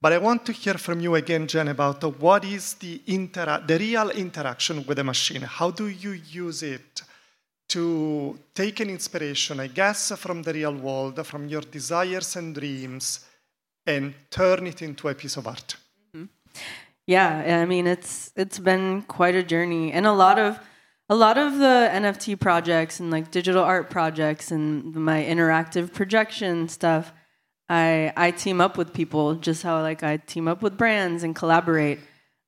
But 0.00 0.12
I 0.12 0.18
want 0.18 0.44
to 0.46 0.52
hear 0.52 0.74
from 0.74 0.98
you 0.98 1.14
again, 1.14 1.46
Jen, 1.46 1.68
about 1.68 2.02
what 2.18 2.44
is 2.44 2.74
the, 2.74 3.00
intera- 3.06 3.64
the 3.64 3.78
real 3.78 4.10
interaction 4.10 4.84
with 4.84 4.96
the 4.96 5.04
machine? 5.04 5.42
How 5.42 5.70
do 5.70 5.86
you 5.86 6.10
use 6.10 6.64
it 6.64 7.02
to 7.68 8.36
take 8.52 8.80
an 8.80 8.90
inspiration, 8.90 9.60
I 9.60 9.68
guess, 9.68 10.10
from 10.18 10.42
the 10.42 10.52
real 10.52 10.74
world, 10.74 11.24
from 11.24 11.48
your 11.48 11.60
desires 11.60 12.34
and 12.34 12.52
dreams, 12.52 13.24
and 13.86 14.12
turn 14.28 14.66
it 14.66 14.82
into 14.82 15.08
a 15.08 15.14
piece 15.14 15.36
of 15.36 15.46
art? 15.46 15.76
Mm-hmm. 16.14 16.24
Yeah, 17.06 17.60
I 17.62 17.64
mean, 17.64 17.86
it's 17.86 18.32
it's 18.36 18.58
been 18.58 19.02
quite 19.02 19.36
a 19.36 19.42
journey, 19.42 19.92
and 19.92 20.04
a 20.04 20.12
lot 20.12 20.38
of 20.38 20.58
a 21.12 21.14
lot 21.14 21.36
of 21.36 21.58
the 21.58 21.90
NFT 21.92 22.40
projects 22.40 22.98
and 22.98 23.10
like 23.10 23.30
digital 23.30 23.62
art 23.62 23.90
projects 23.90 24.50
and 24.50 24.94
my 24.94 25.22
interactive 25.22 25.92
projection 25.92 26.70
stuff, 26.70 27.12
I 27.68 28.14
I 28.16 28.30
team 28.30 28.62
up 28.62 28.78
with 28.78 28.94
people 28.94 29.34
just 29.34 29.62
how 29.62 29.82
like 29.82 30.02
I 30.02 30.16
team 30.16 30.48
up 30.48 30.62
with 30.62 30.78
brands 30.78 31.22
and 31.22 31.36
collaborate 31.36 31.98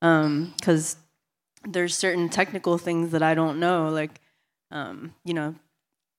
because 0.01 0.97
um, 0.97 1.73
there's 1.73 1.95
certain 1.95 2.31
technical 2.31 2.79
things 2.79 3.13
that 3.13 3.23
I 3.23 3.35
don't 3.35 3.61
know 3.61 3.91
like 3.91 4.23
um, 4.71 5.15
you 5.27 5.35
know 5.35 5.57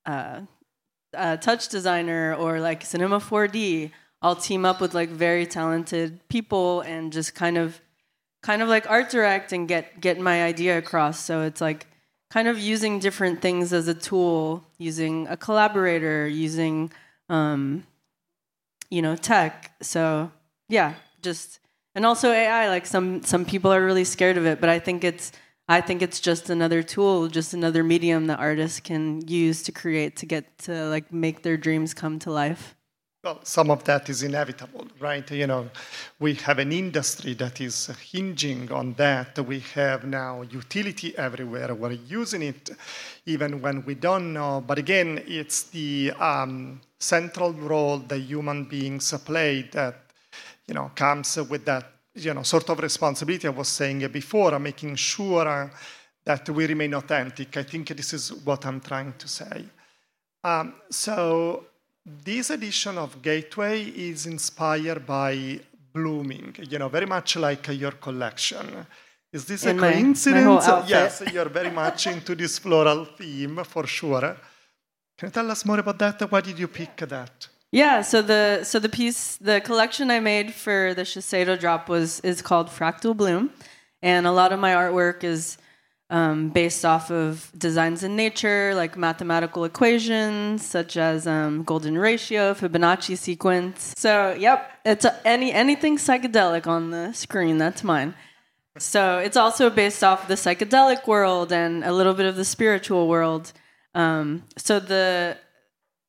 uh, 0.06 0.42
a 1.16 1.40
TouchDesigner 1.40 2.38
or 2.38 2.60
like 2.60 2.86
Cinema 2.86 3.20
4D. 3.20 3.90
I'll 4.22 4.36
team 4.36 4.66
up 4.66 4.82
with 4.82 4.94
like 4.94 5.10
very 5.10 5.48
talented 5.48 6.20
people 6.30 6.82
and 6.82 7.12
just 7.12 7.34
kind 7.34 7.58
of 7.58 7.82
kind 8.44 8.62
of 8.62 8.70
like 8.70 8.88
art 8.88 9.10
direct 9.10 9.52
and 9.52 9.68
get 9.68 10.00
get 10.00 10.20
my 10.20 10.44
idea 10.44 10.78
across. 10.78 11.20
So 11.20 11.42
it's 11.42 11.60
like 11.60 11.88
kind 12.36 12.50
of 12.50 12.60
using 12.60 13.00
different 13.00 13.42
things 13.42 13.72
as 13.72 13.88
a 13.88 13.94
tool, 13.94 14.62
using 14.78 15.26
a 15.30 15.38
collaborator, 15.38 16.28
using, 16.28 16.92
um, 17.30 17.82
you 18.90 19.02
know, 19.02 19.16
tech. 19.16 19.72
So 19.82 20.30
yeah, 20.68 20.96
just 21.22 21.60
and 21.96 22.06
also 22.06 22.34
AI. 22.34 22.68
Like 22.68 22.86
some 22.86 23.24
some 23.24 23.46
people 23.46 23.72
are 23.72 23.86
really 23.86 24.04
scared 24.04 24.36
of 24.36 24.46
it, 24.46 24.60
but 24.60 24.68
I 24.68 24.80
think 24.80 25.06
it's 25.06 25.32
I 25.70 25.80
think 25.80 26.02
it's 26.02 26.20
just 26.20 26.50
another 26.50 26.84
tool, 26.84 27.30
just 27.30 27.54
another 27.54 27.86
medium 27.86 28.28
that 28.28 28.40
artists 28.40 28.82
can 28.82 29.26
use 29.26 29.64
to 29.64 29.72
create 29.72 30.18
to 30.18 30.26
get 30.26 30.58
to 30.66 30.90
like 30.90 31.14
make 31.14 31.42
their 31.42 31.56
dreams 31.56 31.94
come 31.94 32.20
to 32.20 32.32
life. 32.32 32.76
Well, 33.26 33.40
some 33.42 33.72
of 33.72 33.84
that 33.86 34.08
is 34.08 34.22
inevitable, 34.22 34.86
right? 35.00 35.30
You 35.32 35.48
know, 35.48 35.72
we 36.20 36.36
have 36.36 36.60
an 36.60 36.72
industry 36.72 37.34
that 37.34 37.60
is 37.60 37.88
hinging 38.12 38.72
on 38.72 38.94
that. 38.94 39.40
We 39.40 39.62
have 39.74 40.06
now 40.06 40.44
utility 40.44 41.18
everywhere. 41.18 41.74
We're 41.74 41.94
using 41.94 42.44
it 42.44 42.70
even 43.26 43.64
when 43.64 43.84
we 43.84 43.96
don't 43.96 44.32
know. 44.32 44.64
But 44.66 44.78
again, 44.78 45.24
it's 45.26 45.64
the 45.64 46.12
um, 46.20 46.82
central 47.00 47.52
role 47.54 47.98
that 47.98 48.20
human 48.20 48.66
beings 48.66 49.12
play 49.26 49.64
that, 49.72 49.96
you 50.68 50.76
know, 50.76 50.92
comes 50.94 51.36
with 51.50 51.66
that, 51.66 51.94
you 52.14 52.32
know, 52.32 52.44
sort 52.44 52.70
of 52.70 52.78
responsibility 52.78 53.48
I 53.48 53.52
was 53.52 53.70
saying 53.70 54.08
before, 54.10 54.60
making 54.60 54.98
sure 54.98 55.72
that 56.26 56.48
we 56.48 56.68
remain 56.68 56.94
authentic. 56.94 57.58
I 57.58 57.64
think 57.64 57.88
this 57.88 58.14
is 58.14 58.32
what 58.32 58.68
I'm 58.68 58.82
trying 58.82 59.14
to 59.18 59.28
say. 59.28 59.66
Um, 60.44 60.76
so 60.92 61.66
this 62.06 62.50
edition 62.50 62.98
of 62.98 63.22
Gateway 63.22 63.84
is 63.84 64.26
inspired 64.26 65.06
by 65.06 65.60
blooming, 65.94 66.56
you 66.70 66.78
know, 66.78 66.90
very 66.90 67.06
much 67.06 67.36
like 67.38 67.68
your 67.70 67.92
collection. 67.94 68.86
Is 69.34 69.46
this 69.46 69.64
In 69.66 69.78
a 69.78 69.82
my- 69.82 69.88
my 69.88 69.94
coincidence? 69.94 70.66
whole 70.66 70.84
yes, 70.88 71.22
you're 71.34 71.50
very 71.50 71.72
much 71.72 72.08
into 72.08 72.36
this 72.36 72.60
floral 72.60 73.06
theme 73.06 73.64
for 73.64 73.86
sure. 73.88 74.38
Can 75.18 75.28
you 75.30 75.32
tell 75.32 75.50
us 75.52 75.66
more 75.66 75.80
about 75.80 75.98
that? 76.00 76.32
Why 76.32 76.42
did 76.42 76.60
you 76.60 76.68
pick 76.68 76.98
that? 76.98 77.48
Yeah, 77.72 78.02
so 78.02 78.22
the 78.22 78.64
so 78.64 78.80
the 78.80 78.88
piece 78.90 79.38
the 79.38 79.60
collection 79.62 80.10
I 80.12 80.20
made 80.20 80.54
for 80.54 80.94
the 80.94 81.02
Shiseido 81.04 81.60
drop 81.60 81.90
was 81.90 82.20
is 82.22 82.42
called 82.42 82.68
Fractal 82.70 83.16
Bloom, 83.16 83.50
and 84.02 84.26
a 84.28 84.32
lot 84.32 84.54
of 84.54 84.60
my 84.60 84.72
artwork 84.74 85.24
is 85.24 85.58
um, 86.10 86.50
based 86.50 86.86
off 86.86 87.10
of 87.10 87.52
designs 87.58 88.04
in 88.04 88.16
nature, 88.16 88.74
like 88.76 88.98
mathematical 88.98 89.64
equations 89.64 90.66
such 90.66 90.98
as 90.98 91.26
um, 91.26 91.64
golden 91.64 91.98
ratio, 91.98 92.54
Fibonacci 92.54 93.18
sequence. 93.18 93.94
So, 93.98 94.36
yep, 94.38 94.72
it's 94.86 95.06
a, 95.06 95.28
any 95.28 95.52
anything 95.52 95.98
psychedelic 95.98 96.68
on 96.68 96.92
the 96.92 97.14
screen. 97.14 97.58
That's 97.58 97.84
mine. 97.84 98.14
So 98.78 99.20
it's 99.20 99.38
also 99.38 99.70
based 99.70 100.04
off 100.04 100.28
the 100.28 100.34
psychedelic 100.36 101.08
world 101.08 101.52
and 101.52 101.84
a 101.84 101.94
little 101.94 102.14
bit 102.14 102.26
of 102.26 102.36
the 102.36 102.46
spiritual 102.46 103.08
world. 103.08 103.54
Um, 103.94 104.44
so 104.58 104.80
the 104.80 105.38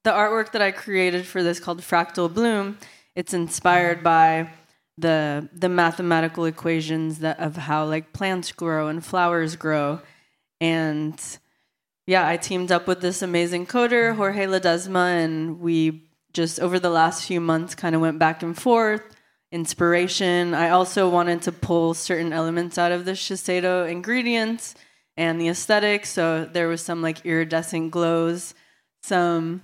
the 0.03 0.11
artwork 0.11 0.53
that 0.53 0.63
I 0.63 0.73
created 0.73 1.27
for 1.27 1.43
this 1.43 1.59
called 1.59 1.81
Fractal 1.81 2.33
Bloom, 2.33 2.79
it's 3.15 3.33
inspired 3.33 4.03
by 4.03 4.51
the 4.99 5.49
the 5.53 5.69
mathematical 5.69 6.45
equations 6.47 7.19
that 7.19 7.39
of 7.39 7.57
how 7.57 7.85
like 7.85 8.13
plants 8.13 8.53
grow 8.53 8.89
and 8.89 9.05
flowers 9.05 9.57
grow. 9.57 10.01
And 10.61 11.21
yeah, 12.07 12.27
I 12.27 12.37
teamed 12.37 12.73
up 12.73 12.87
with 12.87 13.01
this 13.01 13.21
amazing 13.23 13.67
coder, 13.67 14.15
Jorge 14.15 14.47
Ledesma, 14.47 15.25
and 15.25 15.61
we 15.61 16.05
just 16.33 16.61
over 16.61 16.79
the 16.79 16.91
last 16.91 17.27
few 17.27 17.41
months 17.41 17.75
kind 17.75 17.95
of 17.95 18.01
went 18.01 18.19
back 18.19 18.43
and 18.43 18.57
forth. 18.57 19.03
Inspiration. 19.53 20.55
I 20.55 20.71
also 20.71 21.09
wanted 21.09 21.43
to 21.43 21.53
pull 21.53 21.95
certain 21.95 22.33
elements 22.33 22.79
out 22.79 22.93
of 22.93 23.05
the 23.05 23.13
Shiseido 23.13 23.89
ingredients 23.89 24.75
and 25.17 25.41
the 25.41 25.49
aesthetic. 25.49 26.05
So 26.05 26.45
there 26.45 26.69
was 26.69 26.83
some 26.83 27.01
like 27.01 27.25
iridescent 27.25 27.91
glows, 27.91 28.55
some 29.03 29.63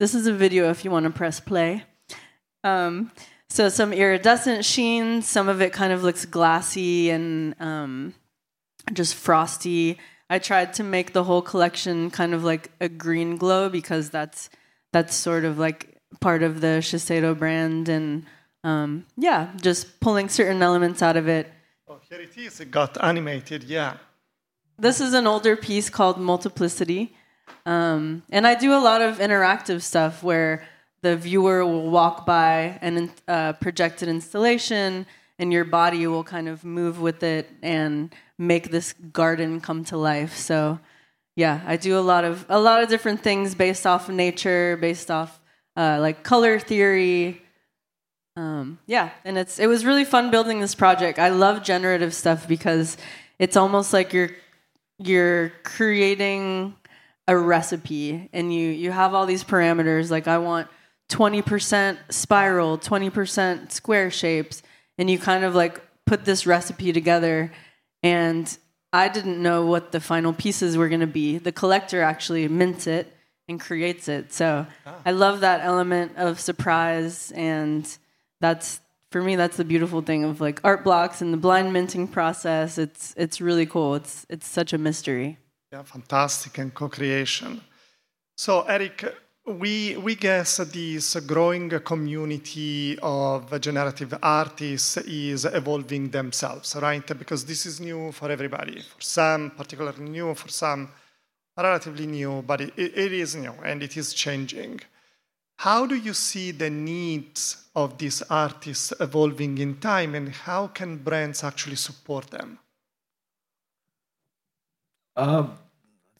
this 0.00 0.14
is 0.14 0.26
a 0.26 0.32
video 0.32 0.70
if 0.70 0.84
you 0.84 0.90
want 0.90 1.04
to 1.04 1.10
press 1.10 1.40
play. 1.40 1.84
Um, 2.64 3.10
so 3.50 3.68
some 3.68 3.92
iridescent 3.92 4.64
sheens. 4.64 5.28
Some 5.28 5.48
of 5.48 5.60
it 5.62 5.72
kind 5.72 5.92
of 5.92 6.02
looks 6.02 6.24
glassy 6.26 7.10
and 7.10 7.54
um, 7.60 8.14
just 8.92 9.14
frosty. 9.14 9.98
I 10.30 10.38
tried 10.38 10.74
to 10.74 10.84
make 10.84 11.12
the 11.12 11.24
whole 11.24 11.42
collection 11.42 12.10
kind 12.10 12.34
of 12.34 12.44
like 12.44 12.70
a 12.80 12.88
green 12.88 13.36
glow 13.36 13.68
because 13.68 14.10
that's 14.10 14.50
that's 14.92 15.14
sort 15.14 15.44
of 15.44 15.58
like 15.58 15.96
part 16.20 16.42
of 16.42 16.60
the 16.60 16.80
Shiseido 16.80 17.38
brand 17.38 17.88
and 17.88 18.26
um, 18.64 19.06
yeah, 19.16 19.52
just 19.60 20.00
pulling 20.00 20.28
certain 20.28 20.62
elements 20.62 21.02
out 21.02 21.16
of 21.16 21.28
it. 21.28 21.50
Oh, 21.88 21.98
here 22.08 22.20
it 22.20 22.36
is. 22.36 22.60
It 22.60 22.70
got 22.70 23.02
animated, 23.02 23.64
yeah. 23.64 23.96
This 24.78 25.00
is 25.00 25.14
an 25.14 25.26
older 25.26 25.56
piece 25.56 25.88
called 25.90 26.18
Multiplicity. 26.18 27.14
Um, 27.64 28.22
and 28.30 28.46
I 28.46 28.54
do 28.54 28.72
a 28.74 28.80
lot 28.80 29.00
of 29.00 29.18
interactive 29.18 29.82
stuff 29.82 30.22
where 30.22 30.66
the 31.02 31.16
viewer 31.16 31.64
will 31.64 31.90
walk 31.90 32.26
by 32.26 32.78
an 32.82 33.10
uh, 33.26 33.52
projected 33.54 34.08
installation 34.08 35.06
and 35.38 35.52
your 35.52 35.64
body 35.64 36.06
will 36.06 36.24
kind 36.24 36.48
of 36.48 36.64
move 36.64 37.00
with 37.00 37.22
it 37.22 37.48
and 37.62 38.14
make 38.38 38.70
this 38.70 38.92
garden 39.12 39.60
come 39.60 39.84
to 39.84 39.96
life. 39.96 40.36
So, 40.36 40.80
yeah, 41.36 41.60
I 41.66 41.76
do 41.76 41.98
a 41.98 42.00
lot 42.00 42.24
of 42.24 42.44
a 42.48 42.58
lot 42.58 42.82
of 42.82 42.88
different 42.88 43.20
things 43.20 43.54
based 43.54 43.86
off 43.86 44.08
nature, 44.08 44.76
based 44.76 45.10
off 45.10 45.40
uh, 45.76 45.98
like 46.00 46.24
color 46.24 46.58
theory. 46.58 47.42
Um, 48.36 48.78
yeah, 48.86 49.10
and 49.24 49.38
it's 49.38 49.58
it 49.58 49.68
was 49.68 49.84
really 49.84 50.04
fun 50.04 50.30
building 50.30 50.60
this 50.60 50.74
project. 50.74 51.18
I 51.18 51.28
love 51.28 51.62
generative 51.62 52.12
stuff 52.14 52.48
because 52.48 52.96
it's 53.38 53.56
almost 53.56 53.92
like 53.92 54.12
you're 54.12 54.30
you're 54.98 55.52
creating 55.62 56.74
a 57.28 57.36
recipe 57.36 58.28
and 58.32 58.52
you 58.52 58.68
you 58.68 58.90
have 58.90 59.14
all 59.14 59.26
these 59.26 59.44
parameters 59.44 60.10
like 60.10 60.26
I 60.26 60.38
want 60.38 60.68
20% 61.08 61.98
spiral, 62.10 62.78
20% 62.78 63.72
square 63.72 64.10
shapes 64.10 64.62
and 64.98 65.10
you 65.10 65.18
kind 65.18 65.44
of 65.44 65.54
like 65.54 65.80
put 66.06 66.24
this 66.24 66.46
recipe 66.46 66.92
together 66.92 67.52
and 68.02 68.58
I 68.92 69.08
didn't 69.08 69.42
know 69.42 69.66
what 69.66 69.92
the 69.92 70.00
final 70.00 70.32
pieces 70.32 70.76
were 70.76 70.88
going 70.88 71.00
to 71.00 71.06
be. 71.06 71.38
The 71.38 71.52
collector 71.52 72.02
actually 72.02 72.48
mints 72.48 72.86
it 72.86 73.14
and 73.48 73.60
creates 73.60 74.08
it. 74.08 74.32
So 74.32 74.66
ah. 74.86 74.94
I 75.04 75.12
love 75.12 75.40
that 75.40 75.60
element 75.62 76.12
of 76.16 76.40
surprise 76.40 77.32
and 77.32 77.88
that's 78.40 78.80
for 79.10 79.22
me 79.22 79.36
that's 79.36 79.56
the 79.56 79.64
beautiful 79.64 80.02
thing 80.02 80.24
of 80.24 80.40
like 80.40 80.60
art 80.64 80.84
blocks 80.84 81.22
and 81.22 81.32
the 81.32 81.38
blind 81.38 81.72
minting 81.72 82.08
process. 82.08 82.78
It's 82.78 83.14
it's 83.16 83.40
really 83.40 83.66
cool. 83.66 83.94
It's 83.94 84.26
it's 84.28 84.46
such 84.46 84.72
a 84.72 84.78
mystery. 84.78 85.38
Yeah, 85.72 85.82
fantastic 85.82 86.56
and 86.58 86.72
co-creation. 86.72 87.60
So, 88.38 88.62
Erick, 88.62 89.04
we 89.48 89.96
we 89.96 90.14
guess 90.14 90.58
this 90.58 91.14
growing 91.26 91.70
community 91.80 92.98
of 93.02 93.60
generative 93.60 94.14
artists 94.22 94.96
is 94.98 95.44
evolving 95.44 96.10
themselves, 96.10 96.76
right? 96.76 97.06
Because 97.18 97.44
this 97.44 97.66
is 97.66 97.80
new 97.80 98.12
for 98.12 98.30
everybody. 98.30 98.80
For 98.80 99.00
some, 99.00 99.50
particularly 99.50 100.08
new. 100.08 100.34
For 100.34 100.48
some, 100.48 100.90
relatively 101.56 102.06
new. 102.06 102.42
But 102.42 102.60
it, 102.60 102.72
it 102.76 103.12
is 103.12 103.34
new 103.34 103.54
and 103.64 103.82
it 103.82 103.96
is 103.96 104.12
changing. 104.12 104.80
How 105.56 105.86
do 105.86 105.96
you 105.96 106.14
see 106.14 106.52
the 106.52 106.70
needs 106.70 107.64
of 107.74 107.98
these 107.98 108.22
artists 108.22 108.92
evolving 109.00 109.58
in 109.58 109.78
time, 109.80 110.14
and 110.14 110.28
how 110.28 110.68
can 110.68 110.98
brands 110.98 111.42
actually 111.42 111.76
support 111.76 112.30
them? 112.30 112.60
Um, 115.16 115.58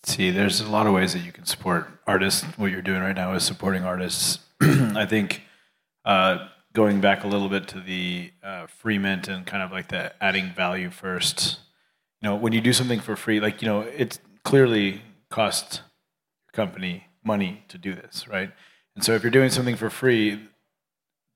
see, 0.02 0.30
there's 0.30 0.60
a 0.60 0.68
lot 0.68 0.86
of 0.86 0.92
ways 0.92 1.12
that 1.12 1.20
you 1.20 1.32
can 1.32 1.44
support 1.44 1.88
artists. 2.06 2.44
What 2.56 2.70
you're 2.70 2.82
doing 2.82 3.00
right 3.00 3.16
now 3.16 3.32
is 3.34 3.42
supporting 3.42 3.84
artists. 3.84 4.38
I 4.60 5.06
think 5.06 5.42
uh, 6.04 6.48
going 6.72 7.00
back 7.00 7.24
a 7.24 7.26
little 7.26 7.48
bit 7.48 7.68
to 7.68 7.80
the 7.80 8.32
uh, 8.42 8.66
free 8.66 8.98
mint 8.98 9.28
and 9.28 9.46
kind 9.46 9.62
of 9.62 9.72
like 9.72 9.88
the 9.88 10.12
adding 10.22 10.52
value 10.54 10.90
first. 10.90 11.60
You 12.20 12.28
know, 12.28 12.36
when 12.36 12.52
you 12.52 12.60
do 12.60 12.72
something 12.72 13.00
for 13.00 13.16
free, 13.16 13.40
like 13.40 13.62
you 13.62 13.68
know, 13.68 13.80
it 13.80 14.18
clearly 14.44 15.02
costs 15.30 15.80
your 16.46 16.64
company 16.64 17.06
money 17.24 17.64
to 17.68 17.78
do 17.78 17.94
this, 17.94 18.26
right? 18.28 18.50
And 18.94 19.04
so 19.04 19.12
if 19.12 19.22
you're 19.22 19.30
doing 19.30 19.50
something 19.50 19.76
for 19.76 19.90
free, 19.90 20.48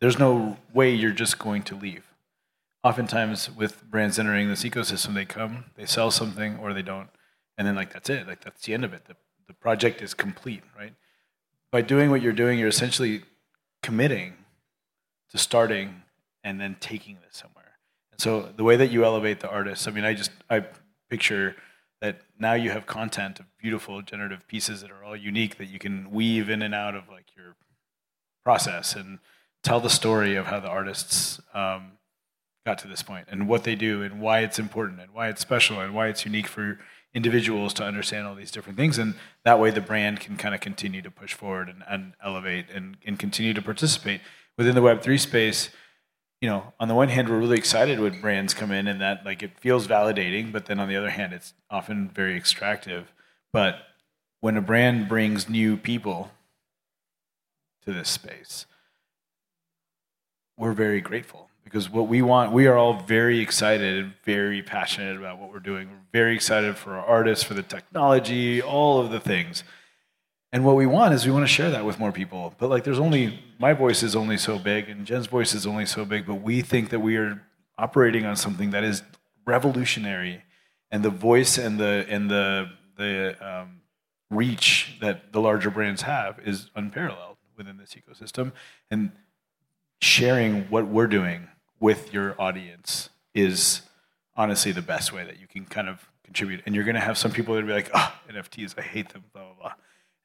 there's 0.01 0.19
no 0.19 0.59
way 0.75 0.93
you're 0.93 1.13
just 1.13 1.39
going 1.39 1.63
to 1.65 1.77
leave. 1.77 2.05
Oftentimes, 2.83 3.49
with 3.51 3.85
brands 3.89 4.19
entering 4.19 4.49
this 4.49 4.65
ecosystem, 4.65 5.15
they 5.15 5.25
come, 5.25 5.67
they 5.77 5.87
sell 5.87 6.11
something, 6.11 6.59
or 6.59 6.73
they 6.73 6.83
don't 6.83 7.09
and 7.59 7.67
then 7.67 7.75
like 7.75 7.93
that's 7.93 8.11
it. 8.11 8.27
Like 8.27 8.43
that's 8.43 8.65
the 8.65 8.75
end 8.75 8.85
of 8.85 8.93
it. 8.93 9.07
The, 9.07 9.17
the 9.47 9.55
project 9.55 10.03
is 10.03 10.15
complete 10.15 10.63
right? 10.77 10.95
By 11.71 11.83
doing 11.83 12.11
what 12.11 12.23
you're 12.23 12.33
doing 12.33 12.59
you're 12.59 12.69
essentially 12.69 13.23
committing 13.83 14.35
to 15.31 15.39
starting 15.39 16.03
and 16.45 16.61
then 16.61 16.77
taking 16.81 17.19
this 17.27 17.37
somewhere. 17.37 17.79
And 18.13 18.21
so 18.21 18.53
the 18.57 18.65
way 18.65 18.77
that 18.77 18.91
you 18.91 19.05
elevate 19.05 19.41
the 19.41 19.49
artist 19.49 19.89
i 19.89 19.91
mean 19.91 20.05
i 20.05 20.15
just 20.15 20.31
i 20.51 20.65
picture 21.09 21.57
that 22.03 22.21
now 22.37 22.53
you 22.53 22.71
have 22.71 22.85
content 22.85 23.39
of 23.39 23.47
beautiful 23.59 24.03
generative 24.03 24.47
pieces 24.49 24.81
that 24.83 24.91
are 24.91 25.05
all 25.05 25.17
unique 25.17 25.57
that 25.57 25.67
you 25.67 25.79
can 25.79 26.11
weave 26.11 26.51
in 26.51 26.61
and 26.61 26.75
out 26.75 26.97
of 26.97 27.09
like 27.09 27.27
your 27.37 27.55
process 28.45 28.97
and 28.97 29.21
tell 29.63 29.79
the 29.79 29.89
story 29.89 30.35
of 30.35 30.47
how 30.47 30.59
the 30.59 30.69
artists 30.69 31.41
um, 31.55 31.93
got 32.67 32.77
to 32.79 32.89
this 32.89 33.03
point 33.03 33.29
and 33.31 33.49
what 33.49 33.63
they 33.63 33.77
do 33.77 34.03
and 34.03 34.21
why 34.21 34.41
it's 34.41 34.59
important 34.59 35.01
and 35.01 35.13
why 35.13 35.29
it's 35.29 35.41
special 35.41 35.81
and 35.81 35.95
why 35.95 36.09
it's 36.09 36.25
unique 36.25 36.49
for 36.49 36.79
individuals 37.15 37.75
to 37.75 37.85
understand 37.85 38.27
all 38.27 38.35
these 38.35 38.51
different 38.51 38.79
things 38.79 38.99
and 38.99 39.15
that 39.45 39.61
way 39.61 39.71
the 39.71 39.81
brand 39.81 40.21
can 40.21 40.37
kind 40.37 40.55
of 40.55 40.61
continue 40.61 41.03
to 41.03 41.11
push 41.11 41.35
forward 41.35 41.69
and, 41.69 41.83
and 41.89 42.15
elevate 42.25 42.67
and, 42.75 42.97
and 43.07 43.19
continue 43.19 43.53
to 43.53 43.61
participate 43.61 44.21
within 44.57 44.75
the 44.75 44.81
web3 44.81 45.21
space. 45.21 45.71
You 46.41 46.49
know 46.49 46.73
on 46.81 46.89
the 46.89 46.95
one 46.95 47.09
hand 47.09 47.29
we're 47.29 47.39
really 47.39 47.59
excited 47.59 48.01
when 48.01 48.21
brands 48.21 48.55
come 48.55 48.73
in 48.73 48.89
and 48.89 49.01
that 49.01 49.25
like 49.25 49.43
it 49.43 49.59
feels 49.59 49.87
validating 49.87 50.53
but 50.53 50.67
then 50.67 50.81
on 50.81 50.89
the 50.89 50.97
other 50.97 51.11
hand 51.11 51.33
it's 51.33 51.53
often 51.71 52.09
very 52.09 52.37
extractive. 52.37 53.13
But 53.53 53.77
when 54.41 54.57
a 54.57 54.63
brand 54.63 55.09
brings 55.09 55.49
new 55.49 55.77
people 55.77 56.33
to 57.85 57.93
this 57.93 58.09
space 58.09 58.67
we're 60.57 60.73
very 60.73 61.01
grateful 61.01 61.49
because 61.65 61.89
what 61.89 62.09
we 62.09 62.23
want, 62.23 62.53
we 62.53 62.67
are 62.67 62.77
all 62.77 63.01
very 63.01 63.41
excited 63.41 64.05
and 64.05 64.15
very 64.25 64.63
passionate 64.63 65.17
about 65.17 65.39
what 65.39 65.51
we're 65.51 65.61
doing. 65.61 65.89
We're 65.89 65.97
very 66.13 66.35
excited 66.35 66.77
for 66.77 66.95
our 66.95 67.05
artists, 67.05 67.45
for 67.45 67.55
the 67.55 67.63
technology, 67.63 68.61
all 68.61 69.01
of 69.01 69.11
the 69.11 69.21
things. 69.21 69.65
And 70.53 70.65
what 70.65 70.77
we 70.77 70.87
want 70.87 71.15
is 71.15 71.25
we 71.25 71.33
want 71.33 71.45
to 71.45 71.53
share 71.53 71.71
that 71.71 71.85
with 71.85 71.99
more 71.99 72.13
people. 72.13 72.55
But 72.59 72.69
like, 72.69 72.85
there's 72.85 72.99
only 72.99 73.41
my 73.59 73.73
voice 73.73 74.03
is 74.03 74.15
only 74.15 74.37
so 74.37 74.59
big, 74.59 74.89
and 74.89 75.07
Jen's 75.07 75.27
voice 75.27 75.55
is 75.55 75.67
only 75.67 75.87
so 75.87 76.05
big. 76.05 76.27
But 76.27 76.37
we 76.37 76.61
think 76.61 76.91
that 76.91 77.01
we 77.01 77.17
are 77.17 77.41
operating 77.79 78.27
on 78.27 78.37
something 78.37 78.71
that 78.71 78.85
is 78.85 79.03
revolutionary, 79.47 80.43
and 80.91 81.03
the 81.03 81.11
voice 81.11 81.57
and 81.57 81.81
the 81.81 82.05
and 82.09 82.31
the 82.31 82.71
the 82.99 83.37
um, 83.41 83.81
reach 84.31 84.99
that 85.01 85.33
the 85.33 85.41
larger 85.41 85.71
brands 85.71 86.03
have 86.03 86.39
is 86.45 86.71
unparalleled 86.77 87.37
within 87.57 87.79
this 87.79 87.95
ecosystem. 87.95 88.53
And 88.91 89.13
sharing 90.03 90.65
what 90.65 90.89
we're 90.89 91.07
doing 91.07 91.47
with 91.79 92.13
your 92.13 92.35
audience 92.41 93.09
is 93.35 93.83
honestly 94.35 94.73
the 94.73 94.83
best 94.83 95.13
way 95.13 95.25
that 95.25 95.39
you 95.39 95.47
can 95.47 95.65
kind 95.65 95.89
of 95.89 96.11
contribute. 96.25 96.61
And 96.67 96.75
you're 96.75 96.83
going 96.83 96.97
to 96.97 97.01
have 97.01 97.17
some 97.17 97.31
people 97.31 97.55
that 97.55 97.65
be 97.65 97.73
like, 97.73 97.89
oh, 97.95 98.13
NFTs, 98.29 98.77
I 98.77 98.83
hate 98.83 99.11
them, 99.13 99.23
blah, 99.33 99.45
blah, 99.45 99.55
blah. 99.55 99.73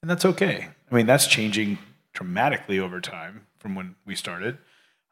And 0.01 0.09
that's 0.09 0.25
okay. 0.25 0.69
I 0.91 0.95
mean, 0.95 1.05
that's 1.05 1.27
changing 1.27 1.77
dramatically 2.11 2.79
over 2.79 2.99
time 2.99 3.45
from 3.59 3.75
when 3.75 3.95
we 4.03 4.15
started. 4.15 4.57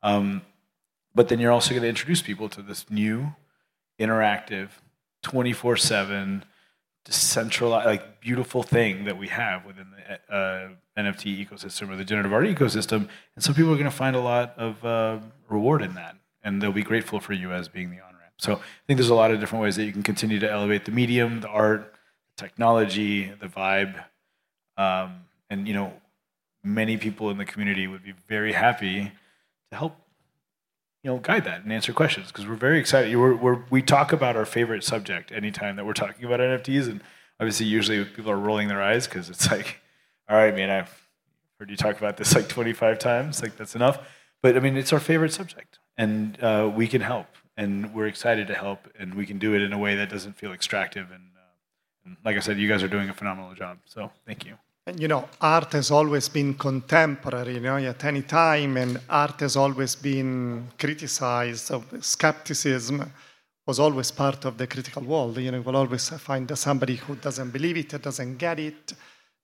Um, 0.02 0.42
but 1.14 1.28
then 1.28 1.40
you're 1.40 1.52
also 1.52 1.70
going 1.70 1.84
to 1.84 1.90
introduce 1.90 2.24
people 2.24 2.50
to 2.50 2.64
this 2.64 2.90
new, 2.90 3.36
interactive, 4.00 4.70
24 5.22 5.78
7, 5.78 6.44
decentralized, 7.06 7.86
like 7.86 8.20
beautiful 8.20 8.64
thing 8.64 9.06
that 9.06 9.18
we 9.18 9.28
have 9.30 9.66
within 9.66 9.88
the 9.92 10.36
uh, 10.36 10.70
NFT 10.98 11.48
ecosystem 11.48 11.90
or 11.90 11.96
the 11.96 12.04
generative 12.04 12.34
art 12.34 12.46
ecosystem. 12.46 13.08
And 13.36 13.44
some 13.44 13.56
people 13.56 13.72
are 13.72 13.76
going 13.76 13.86
to 13.86 13.92
find 13.92 14.16
a 14.16 14.22
lot 14.22 14.56
of 14.58 14.84
uh, 14.84 15.20
reward 15.48 15.82
in 15.82 15.94
that. 15.94 16.18
And 16.44 16.62
they'll 16.62 16.72
be 16.72 16.84
grateful 16.84 17.20
for 17.20 17.34
you 17.34 17.52
as 17.52 17.70
being 17.70 17.92
the 17.92 17.98
on 17.98 18.14
ramp. 18.20 18.34
So 18.38 18.54
I 18.54 18.86
think 18.88 18.98
there's 18.98 19.10
a 19.10 19.16
lot 19.16 19.32
of 19.32 19.40
different 19.40 19.64
ways 19.64 19.76
that 19.78 19.86
you 19.86 19.92
can 19.92 20.04
continue 20.04 20.40
to 20.40 20.52
elevate 20.52 20.86
the 20.86 20.92
medium, 20.92 21.42
the 21.42 21.48
art, 21.48 21.94
the 22.36 22.44
technology, 22.44 23.32
the 23.40 23.48
vibe. 23.48 24.04
Um, 24.78 25.26
and, 25.50 25.68
you 25.68 25.74
know, 25.74 25.94
many 26.64 26.98
people 26.98 27.30
in 27.30 27.38
the 27.38 27.46
community 27.46 27.88
would 27.88 28.04
be 28.04 28.14
very 28.28 28.54
happy 28.54 29.12
to 29.72 29.78
help 29.78 29.96
you 31.06 31.12
know, 31.12 31.20
guide 31.20 31.46
that 31.46 31.62
and 31.62 31.72
answer 31.72 31.94
questions 31.94 32.32
because 32.32 32.48
we're 32.48 32.56
very 32.56 32.80
excited. 32.80 33.16
We're, 33.16 33.36
we're, 33.36 33.64
we 33.70 33.84
talk 33.84 34.12
about 34.12 34.36
our 34.36 34.44
favorite 34.44 34.84
subject 34.84 35.32
anytime 35.32 35.76
that 35.76 35.86
we're 35.86 35.94
talking 35.94 36.26
about 36.26 36.40
NFTs, 36.40 36.90
and 36.90 37.00
obviously, 37.40 37.68
usually 37.68 38.04
people 38.06 38.32
are 38.32 38.40
rolling 38.40 38.70
their 38.70 38.82
eyes 38.82 39.06
because 39.06 39.30
it's 39.30 39.52
like, 39.52 39.82
all 40.28 40.36
right, 40.36 40.56
man, 40.56 40.72
I've 40.72 41.08
heard 41.60 41.70
you 41.70 41.78
talk 41.78 42.00
about 42.00 42.18
this 42.18 42.34
like 42.34 42.50
25 42.50 42.98
times, 42.98 43.44
like 43.44 43.56
that's 43.56 43.76
enough. 43.76 44.00
But 44.42 44.58
I 44.58 44.60
mean, 44.60 44.76
it's 44.78 44.92
our 44.92 45.00
favorite 45.00 45.32
subject, 45.32 45.78
and 45.96 46.44
uh, 46.44 46.72
we 46.76 46.88
can 46.88 47.02
help, 47.02 47.28
and 47.56 47.94
we're 47.94 48.08
excited 48.08 48.48
to 48.48 48.56
help, 48.56 48.88
and 48.98 49.14
we 49.14 49.28
can 49.28 49.38
do 49.38 49.54
it 49.54 49.62
in 49.62 49.74
a 49.74 49.78
way 49.78 49.94
that 49.94 50.10
doesn't 50.10 50.38
feel 50.38 50.54
extractive. 50.54 51.12
And, 51.12 51.30
uh, 51.38 52.06
and 52.06 52.18
like 52.26 52.36
I 52.36 52.40
said, 52.40 52.58
you 52.58 52.68
guys 52.68 52.82
are 52.82 52.88
doing 52.88 53.10
a 53.10 53.14
phenomenal 53.14 53.54
job. 53.54 53.78
So 53.86 54.10
thank 54.26 54.44
you. 54.44 54.58
You 54.94 55.08
know, 55.08 55.28
art 55.42 55.74
has 55.74 55.90
always 55.90 56.30
been 56.30 56.54
contemporary, 56.54 57.56
you 57.56 57.60
know, 57.60 57.78
at 57.78 58.04
any 58.04 58.22
time, 58.22 58.78
and 58.78 59.02
art 59.10 59.40
has 59.40 59.56
always 59.56 59.96
been 59.96 60.68
criticized. 60.78 61.66
So 61.66 61.84
skepticism 62.02 63.12
was 63.66 63.80
always 63.80 64.12
part 64.12 64.46
of 64.46 64.60
the 64.60 64.68
critical 64.68 65.02
world. 65.02 65.40
You 65.40 65.50
know, 65.50 65.58
you 65.58 65.64
will 65.64 65.76
always 65.76 66.08
find 66.10 66.56
somebody 66.56 66.98
who 66.98 67.16
doesn't 67.16 67.50
believe 67.50 67.78
it, 67.78 68.00
doesn't 68.00 68.38
get 68.38 68.60
it, 68.60 68.94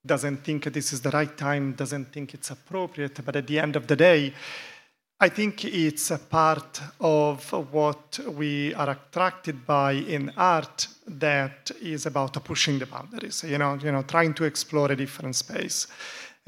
doesn't 0.05 0.43
think 0.43 0.65
this 0.65 0.93
is 0.93 1.01
the 1.01 1.09
right 1.09 1.35
time, 1.35 1.73
doesn't 1.73 2.13
think 2.13 2.35
it's 2.35 2.51
appropriate. 2.51 3.25
But 3.25 3.35
at 3.35 3.47
the 3.47 3.57
end 3.57 3.75
of 3.75 3.87
the 3.87 3.95
day, 3.95 4.35
I 5.23 5.29
think 5.29 5.63
it's 5.65 6.09
a 6.09 6.17
part 6.17 6.81
of 6.99 7.51
what 7.71 8.19
we 8.25 8.73
are 8.73 8.89
attracted 8.89 9.67
by 9.67 9.91
in 9.91 10.31
art 10.35 10.87
that 11.05 11.69
is 11.79 12.07
about 12.07 12.43
pushing 12.43 12.79
the 12.79 12.87
boundaries, 12.87 13.43
you 13.43 13.59
know, 13.59 13.75
you 13.75 13.91
know, 13.91 14.01
trying 14.01 14.33
to 14.33 14.45
explore 14.45 14.91
a 14.91 14.95
different 14.95 15.35
space. 15.35 15.85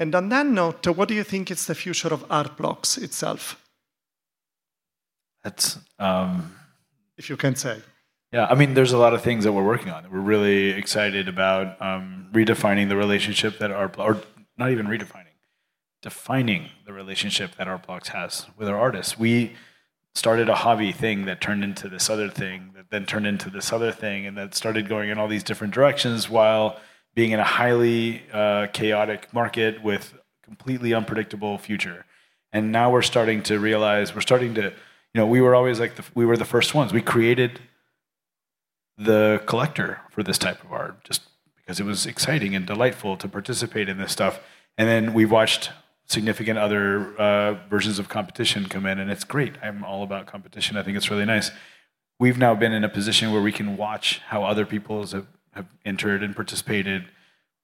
And 0.00 0.12
on 0.16 0.28
that 0.30 0.46
note, 0.46 0.88
what 0.88 1.06
do 1.06 1.14
you 1.14 1.22
think 1.22 1.52
is 1.52 1.66
the 1.66 1.76
future 1.76 2.12
of 2.12 2.24
Art 2.28 2.56
Blocks 2.56 2.98
itself? 2.98 3.62
That's 5.44 5.78
um, 6.00 6.56
if 7.16 7.30
you 7.30 7.36
can 7.36 7.54
say. 7.54 7.80
Yeah, 8.32 8.46
I 8.50 8.56
mean, 8.56 8.74
there's 8.74 8.92
a 8.92 8.98
lot 8.98 9.14
of 9.14 9.22
things 9.22 9.44
that 9.44 9.52
we're 9.52 9.64
working 9.64 9.92
on. 9.92 10.10
We're 10.10 10.18
really 10.18 10.70
excited 10.70 11.28
about 11.28 11.80
um, 11.80 12.28
redefining 12.32 12.88
the 12.88 12.96
relationship 12.96 13.58
that 13.58 13.70
art, 13.70 13.96
or 13.98 14.20
not 14.58 14.72
even 14.72 14.86
redefining 14.88 15.23
defining 16.04 16.68
the 16.84 16.92
relationship 16.92 17.56
that 17.56 17.66
Art 17.66 17.86
Blocks 17.86 18.08
has 18.08 18.44
with 18.58 18.68
our 18.68 18.78
artists. 18.78 19.18
We 19.18 19.54
started 20.14 20.50
a 20.50 20.54
hobby 20.54 20.92
thing 20.92 21.24
that 21.24 21.40
turned 21.40 21.64
into 21.64 21.88
this 21.88 22.10
other 22.10 22.28
thing, 22.28 22.72
that 22.76 22.90
then 22.90 23.06
turned 23.06 23.26
into 23.26 23.48
this 23.48 23.72
other 23.72 23.90
thing, 23.90 24.26
and 24.26 24.36
that 24.36 24.54
started 24.54 24.86
going 24.86 25.08
in 25.08 25.16
all 25.16 25.28
these 25.28 25.42
different 25.42 25.72
directions 25.72 26.28
while 26.28 26.78
being 27.14 27.30
in 27.30 27.40
a 27.40 27.44
highly 27.44 28.22
uh, 28.34 28.66
chaotic 28.74 29.32
market 29.32 29.82
with 29.82 30.12
completely 30.42 30.92
unpredictable 30.92 31.56
future. 31.56 32.04
And 32.52 32.70
now 32.70 32.90
we're 32.92 33.00
starting 33.00 33.42
to 33.44 33.58
realize 33.58 34.14
we're 34.14 34.20
starting 34.20 34.52
to, 34.56 34.64
you 34.64 34.72
know, 35.14 35.26
we 35.26 35.40
were 35.40 35.54
always 35.54 35.80
like 35.80 35.96
the, 35.96 36.04
we 36.14 36.26
were 36.26 36.36
the 36.36 36.44
first 36.44 36.74
ones. 36.74 36.92
We 36.92 37.00
created 37.00 37.60
the 38.98 39.42
collector 39.46 40.02
for 40.10 40.22
this 40.22 40.36
type 40.36 40.62
of 40.62 40.70
art 40.70 41.02
just 41.02 41.22
because 41.56 41.80
it 41.80 41.86
was 41.86 42.04
exciting 42.04 42.54
and 42.54 42.66
delightful 42.66 43.16
to 43.16 43.26
participate 43.26 43.88
in 43.88 43.96
this 43.96 44.12
stuff. 44.12 44.40
And 44.76 44.86
then 44.86 45.14
we 45.14 45.24
watched 45.24 45.70
significant 46.06 46.58
other 46.58 47.18
uh, 47.18 47.54
versions 47.68 47.98
of 47.98 48.08
competition 48.08 48.66
come 48.66 48.86
in, 48.86 48.98
and 48.98 49.10
it's 49.10 49.24
great. 49.24 49.54
I'm 49.62 49.84
all 49.84 50.02
about 50.02 50.26
competition. 50.26 50.76
I 50.76 50.82
think 50.82 50.96
it's 50.96 51.10
really 51.10 51.24
nice. 51.24 51.50
We've 52.18 52.38
now 52.38 52.54
been 52.54 52.72
in 52.72 52.84
a 52.84 52.88
position 52.88 53.32
where 53.32 53.42
we 53.42 53.52
can 53.52 53.76
watch 53.76 54.20
how 54.28 54.44
other 54.44 54.66
people 54.66 55.06
have, 55.06 55.26
have 55.52 55.66
entered 55.84 56.22
and 56.22 56.34
participated, 56.34 57.06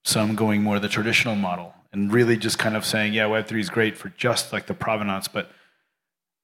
some 0.05 0.35
going 0.35 0.62
more 0.62 0.79
the 0.79 0.88
traditional 0.88 1.37
model, 1.37 1.74
and 1.92 2.12
really 2.12 2.37
just 2.37 2.59
kind 2.59 2.76
of 2.76 2.85
saying, 2.85 3.12
yeah, 3.12 3.24
Web3 3.24 3.61
is 3.61 3.70
great 3.70 3.96
for 3.96 4.09
just 4.11 4.53
like 4.53 4.66
the 4.66 4.74
provenance, 4.74 5.29
but 5.29 5.50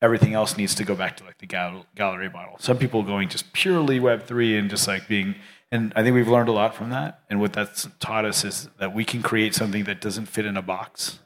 everything 0.02 0.34
else 0.34 0.56
needs 0.56 0.74
to 0.74 0.84
go 0.84 0.94
back 0.94 1.16
to 1.16 1.24
like 1.24 1.38
the 1.38 1.46
gal- 1.46 1.86
gallery 1.94 2.28
model. 2.28 2.56
Some 2.58 2.78
people 2.78 3.02
going 3.02 3.28
just 3.28 3.52
purely 3.52 3.98
Web3 3.98 4.58
and 4.58 4.70
just 4.70 4.86
like 4.86 5.08
being, 5.08 5.34
and 5.72 5.92
I 5.96 6.02
think 6.02 6.14
we've 6.14 6.28
learned 6.28 6.50
a 6.50 6.52
lot 6.52 6.74
from 6.74 6.90
that. 6.90 7.20
And 7.30 7.40
what 7.40 7.54
that's 7.54 7.88
taught 7.98 8.26
us 8.26 8.44
is 8.44 8.68
that 8.78 8.94
we 8.94 9.04
can 9.04 9.22
create 9.22 9.54
something 9.54 9.84
that 9.84 10.00
doesn't 10.02 10.26
fit 10.26 10.44
in 10.44 10.56
a 10.56 10.62
box 10.62 11.20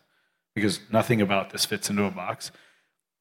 because 0.54 0.80
nothing 0.90 1.20
about 1.20 1.50
this 1.50 1.64
fits 1.64 1.90
into 1.90 2.04
a 2.04 2.10
box. 2.10 2.50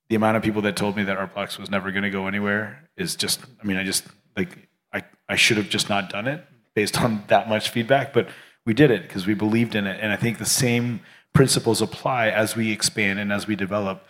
The 0.10 0.15
amount 0.15 0.38
of 0.38 0.44
people 0.44 0.62
that 0.63 0.76
told 0.76 0.96
me 0.96 1.04
that 1.04 1.18
Art 1.18 1.34
Blocks 1.34 1.60
was 1.60 1.70
never 1.70 1.92
going 1.92 2.04
to 2.04 2.10
go 2.10 2.28
anywhere 2.28 2.89
is 2.98 3.15
just, 3.15 3.42
I 3.62 3.65
mean, 3.65 3.78
I 3.78 3.84
just, 3.84 4.06
like, 4.36 4.70
I, 4.92 5.04
I 5.28 5.36
should 5.36 5.58
have 5.58 5.70
just 5.70 5.89
not 5.89 6.10
done 6.10 6.28
it 6.28 6.44
based 6.74 7.00
on 7.02 7.24
that 7.28 7.48
much 7.48 7.70
feedback, 7.70 8.13
but 8.13 8.30
we 8.65 8.74
did 8.74 8.92
it 8.92 9.04
because 9.04 9.28
we 9.28 9.34
believed 9.34 9.76
in 9.76 9.86
it. 9.86 10.00
And 10.02 10.12
I 10.12 10.15
think 10.15 10.38
the 10.38 10.46
same 10.46 11.02
principles 11.34 11.82
apply 11.82 12.30
as 12.30 12.56
we 12.56 12.72
expand 12.72 13.20
and 13.20 13.32
as 13.32 13.48
we 13.48 13.56
develop. 13.56 14.04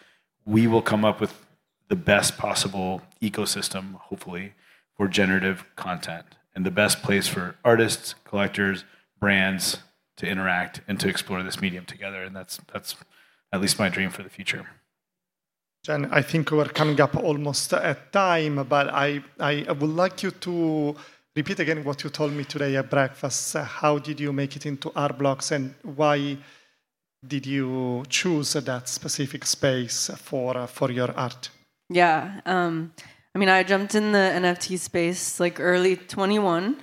We 0.45 0.67
will 0.67 0.81
come 0.81 1.03
up 1.03 1.19
with 1.19 1.45
the 1.89 1.95
best 1.95 2.37
possible 2.37 3.01
ecosystem, 3.21 3.95
hopefully, 3.95 4.53
for 4.95 5.07
generative 5.07 5.65
content 5.75 6.25
and 6.55 6.65
the 6.65 6.71
best 6.71 7.01
place 7.01 7.27
for 7.27 7.55
artists, 7.63 8.15
collectors, 8.23 8.83
brands, 9.19 9.79
to 10.19 10.27
interact 10.27 10.81
and 10.87 10.99
to 10.99 11.07
explore 11.09 11.41
this 11.43 11.59
medium 11.61 11.85
together. 11.85 12.23
And 12.23 12.35
that's, 12.35 12.59
that's 12.71 12.95
at 13.51 13.61
least 13.61 13.79
my 13.79 13.89
dream 13.89 14.11
for 14.11 14.23
the 14.23 14.29
future. 14.29 14.65
Jen, 15.85 16.05
I 16.11 16.21
think 16.21 16.51
we're 16.51 16.65
coming 16.65 16.99
up 16.99 17.15
almost 17.15 17.73
at 17.73 18.11
time, 18.11 18.65
but 18.67 18.89
I, 18.89 19.23
I 19.39 19.65
would 19.71 19.89
like 19.89 20.21
you 20.23 20.31
to 20.31 20.95
repeat 21.35 21.59
again 21.59 21.83
what 21.85 22.03
you 22.03 22.09
told 22.09 22.33
me 22.33 22.43
today 22.43 22.75
at 22.75 22.89
breakfast. 22.89 23.55
How 23.55 23.97
did 23.97 24.19
you 24.19 24.33
make 24.33 24.55
it 24.57 24.65
into 24.65 24.91
Art 24.93 25.17
Blocks 25.17 25.51
and 25.51 25.73
why 25.83 26.37
did 27.25 27.45
you 27.45 28.03
choose 28.09 28.53
that 28.53 28.89
specific 28.89 29.45
space 29.45 30.11
for, 30.17 30.67
for 30.67 30.91
your 30.91 31.11
art? 31.17 31.49
Yeah. 31.89 32.41
Um, 32.45 32.93
I 33.33 33.39
mean, 33.39 33.49
I 33.49 33.63
jumped 33.63 33.95
in 33.95 34.11
the 34.11 34.17
NFT 34.17 34.77
space 34.79 35.39
like 35.39 35.59
early 35.59 35.95
21 35.95 36.77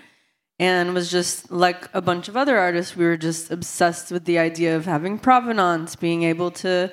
and 0.58 0.94
was 0.94 1.10
just 1.10 1.50
like 1.50 1.88
a 1.92 2.00
bunch 2.00 2.28
of 2.28 2.36
other 2.36 2.58
artists 2.58 2.96
we 2.96 3.04
were 3.04 3.16
just 3.16 3.50
obsessed 3.50 4.10
with 4.10 4.24
the 4.24 4.38
idea 4.38 4.76
of 4.76 4.86
having 4.86 5.18
provenance 5.18 5.96
being 5.96 6.22
able 6.22 6.50
to 6.50 6.90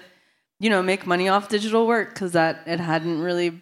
you 0.60 0.70
know 0.70 0.82
make 0.82 1.08
money 1.08 1.30
off 1.30 1.50
digital 1.50 1.88
work 1.88 2.14
because 2.14 2.34
that 2.34 2.62
it 2.66 2.80
hadn't 2.80 3.22
really 3.22 3.62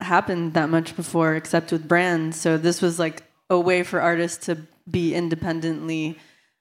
happened 0.00 0.54
that 0.54 0.68
much 0.68 0.94
before 0.94 1.34
except 1.34 1.72
with 1.72 1.88
brands. 1.88 2.38
So 2.38 2.58
this 2.58 2.82
was 2.82 2.98
like 2.98 3.22
a 3.48 3.58
way 3.58 3.82
for 3.82 4.00
artists 4.00 4.46
to 4.46 4.58
be 4.88 5.14
independently 5.14 6.18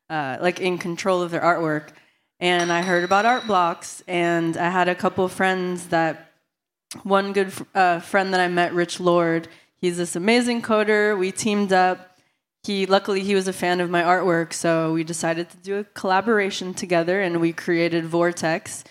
uh, 0.10 0.38
like 0.40 0.62
in 0.62 0.78
control 0.78 1.22
of 1.22 1.32
their 1.32 1.42
artwork. 1.42 1.90
And 2.40 2.72
i 2.72 2.82
heard 2.82 3.04
about 3.04 3.26
Art 3.26 3.48
Blocks 3.48 4.04
and 4.08 4.58
i 4.58 4.70
had 4.70 4.90
a 4.90 4.96
couple 4.96 5.28
friends 5.28 5.88
that 5.88 6.32
one 7.04 7.34
good 7.34 7.52
uh, 7.74 8.00
friend 8.00 8.34
that 8.34 8.40
i 8.40 8.48
met 8.48 8.74
Rich 8.74 9.00
Lord 9.00 9.48
he's 9.86 9.98
this 9.98 10.16
amazing 10.16 10.62
coder. 10.62 11.18
We 11.18 11.32
teamed 11.32 11.72
up 11.72 12.15
he 12.66 12.86
luckily 12.86 13.22
he 13.22 13.36
was 13.36 13.48
a 13.48 13.54
fan 13.54 13.80
of 13.80 13.90
my 13.90 14.02
artwork, 14.02 14.54
so 14.54 14.94
we 14.94 15.04
decided 15.04 15.50
to 15.50 15.58
do 15.58 15.78
a 15.78 15.84
collaboration 15.84 16.74
together, 16.74 17.22
and 17.22 17.40
we 17.40 17.54
created 17.54 18.06
Vortex. 18.06 18.84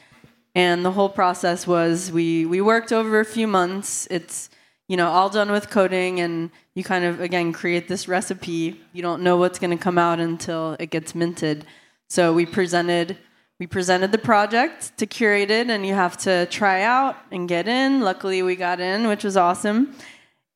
And 0.55 0.85
the 0.85 0.93
whole 0.93 1.09
process 1.09 1.66
was 1.66 2.12
we 2.12 2.47
we 2.47 2.61
worked 2.61 2.93
over 2.93 3.18
a 3.18 3.25
few 3.25 3.49
months. 3.49 4.07
It's 4.11 4.49
you 4.87 4.97
know 4.97 5.09
all 5.09 5.29
done 5.29 5.51
with 5.51 5.70
coding, 5.70 6.20
and 6.20 6.51
you 6.75 6.85
kind 6.85 7.05
of 7.05 7.20
again 7.20 7.53
create 7.53 7.89
this 7.89 8.07
recipe. 8.07 8.81
You 8.93 9.03
don't 9.03 9.22
know 9.22 9.37
what's 9.37 9.59
going 9.59 9.77
to 9.77 9.83
come 9.83 9.99
out 9.99 10.20
until 10.20 10.77
it 10.79 10.91
gets 10.91 11.14
minted. 11.14 11.66
So 12.09 12.33
we 12.33 12.47
presented 12.47 13.18
we 13.59 13.66
presented 13.66 14.12
the 14.12 14.18
project 14.18 14.97
to 14.99 15.07
Curated, 15.07 15.68
and 15.68 15.85
you 15.85 15.95
have 15.95 16.16
to 16.18 16.47
try 16.47 16.83
out 16.83 17.16
and 17.33 17.49
get 17.49 17.66
in. 17.66 18.01
Luckily, 18.03 18.43
we 18.43 18.55
got 18.57 18.79
in, 18.79 19.09
which 19.09 19.25
was 19.25 19.37
awesome. 19.37 19.95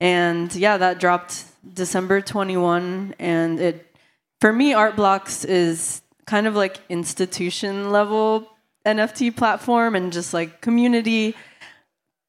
And 0.00 0.54
yeah, 0.54 0.76
that 0.76 1.00
dropped 1.00 1.44
December 1.74 2.20
21, 2.20 3.14
and 3.18 3.60
it 3.60 3.84
for 4.40 4.52
me, 4.52 4.72
Art 4.72 4.96
Blocks 4.96 5.44
is 5.44 6.02
kind 6.26 6.46
of 6.46 6.54
like 6.54 6.78
institution 6.88 7.90
level 7.90 8.48
NFT 8.86 9.34
platform 9.34 9.96
and 9.96 10.12
just 10.12 10.32
like 10.32 10.60
community. 10.60 11.34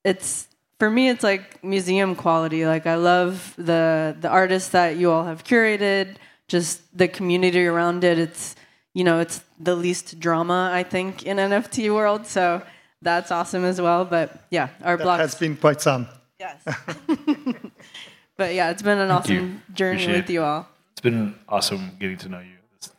It's 0.04 0.48
for 0.80 0.90
me, 0.90 1.10
it's 1.10 1.24
like 1.24 1.64
museum 1.64 2.16
quality. 2.16 2.66
Like 2.66 2.88
I 2.88 2.96
love 2.96 3.54
the 3.58 4.16
the 4.20 4.30
artists 4.30 4.70
that 4.70 4.98
you 4.98 5.12
all 5.12 5.26
have 5.26 5.44
curated, 5.44 6.16
just 6.48 6.82
the 6.98 7.08
community 7.08 7.66
around 7.66 8.04
it. 8.04 8.18
It's 8.18 8.56
you 8.94 9.04
know, 9.04 9.20
it's 9.20 9.44
the 9.60 9.76
least 9.76 10.20
drama 10.20 10.72
I 10.74 10.84
think 10.84 11.24
in 11.24 11.38
NFT 11.38 11.94
world. 11.94 12.26
So 12.26 12.64
that's 13.02 13.32
awesome 13.32 13.66
as 13.66 13.80
well. 13.80 14.06
But 14.06 14.46
yeah, 14.50 14.70
Art 14.84 15.02
Blocks 15.02 15.22
has 15.22 15.36
been 15.36 15.56
quite 15.58 15.82
some. 15.82 16.08
Yes. 16.40 16.64
but 18.40 18.50
yeah, 18.58 18.72
it's 18.72 18.82
been 18.90 19.00
an 19.00 19.10
Thank 19.10 19.20
awesome 19.20 19.36
you. 19.36 19.76
journey 19.80 20.02
Appreciate 20.04 20.22
with 20.22 20.30
you 20.36 20.44
all. 20.50 20.62
It's 20.94 21.02
been 21.02 21.36
awesome 21.56 21.84
getting 22.00 22.18
to 22.26 22.30
know 22.34 22.40
you. 22.52 22.58
It's- 22.76 22.92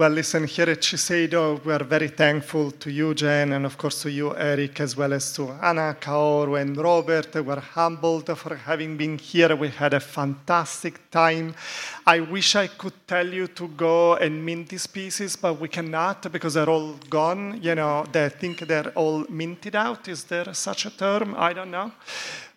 Well, 0.00 0.10
listen, 0.20 0.42
here 0.54 0.70
at 0.74 0.80
Shiseido, 0.88 1.42
we 1.64 1.72
are 1.78 1.84
very 1.96 2.08
thankful 2.22 2.66
to 2.82 2.88
you, 2.98 3.08
Jen, 3.20 3.52
and 3.56 3.64
of 3.66 3.74
course 3.82 3.98
to 4.02 4.10
you, 4.18 4.28
Erick, 4.50 4.76
as 4.86 4.92
well 4.96 5.12
as 5.12 5.24
to 5.36 5.42
Hannah, 5.60 5.94
Kaoru, 6.06 6.54
and 6.62 6.76
Robert. 6.88 7.30
We're 7.48 7.64
humbled 7.76 8.26
for 8.42 8.54
having 8.68 8.96
been 9.02 9.16
here. 9.18 9.52
We 9.64 9.68
had 9.82 9.94
a 9.94 10.00
fantastic 10.16 10.94
time. 11.10 11.46
I 12.14 12.20
wish 12.20 12.50
I 12.64 12.66
could 12.80 12.96
tell 13.14 13.28
you 13.38 13.46
to 13.58 13.64
go 13.86 14.14
and 14.24 14.44
mint 14.46 14.68
these 14.68 14.86
pieces, 14.98 15.30
but 15.44 15.54
we 15.62 15.68
cannot 15.68 16.18
because 16.36 16.54
they're 16.54 16.70
all 16.76 16.94
gone. 17.18 17.42
You 17.66 17.74
know, 17.80 18.04
they 18.14 18.28
think 18.40 18.54
they're 18.70 18.92
all 19.02 19.24
minted 19.40 19.74
out. 19.86 20.06
Is 20.14 20.22
there 20.32 20.48
such 20.54 20.86
a 20.86 20.90
term? 21.04 21.34
I 21.36 21.52
don't 21.52 21.72
know. 21.78 21.90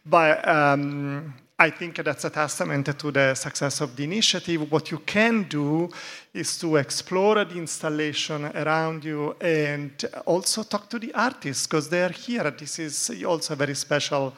But 0.06 0.48
um, 0.48 1.34
I 1.62 1.70
think 1.70 2.04
that's 2.04 2.26
a 2.26 2.32
testament 2.32 2.98
to 2.98 3.12
the 3.12 3.36
success 3.36 3.82
of 3.82 3.96
the 3.96 4.04
initiative. 4.04 4.72
What 4.72 4.90
you 4.90 4.98
can 4.98 5.44
do 5.44 5.90
is 6.34 6.58
to 6.58 6.78
explore 6.78 7.46
the 7.46 7.56
installation 7.56 8.46
around 8.46 9.06
you 9.06 9.36
and 9.40 9.92
also 10.26 10.64
talk 10.64 10.90
to 10.90 10.98
the 10.98 11.14
artists 11.14 11.68
because 11.68 11.88
they 11.88 12.04
are 12.04 12.12
here. 12.12 12.50
This 12.50 12.80
is 12.80 13.24
also 13.24 13.54
a 13.54 13.58
very 13.58 13.76
special 13.76 14.34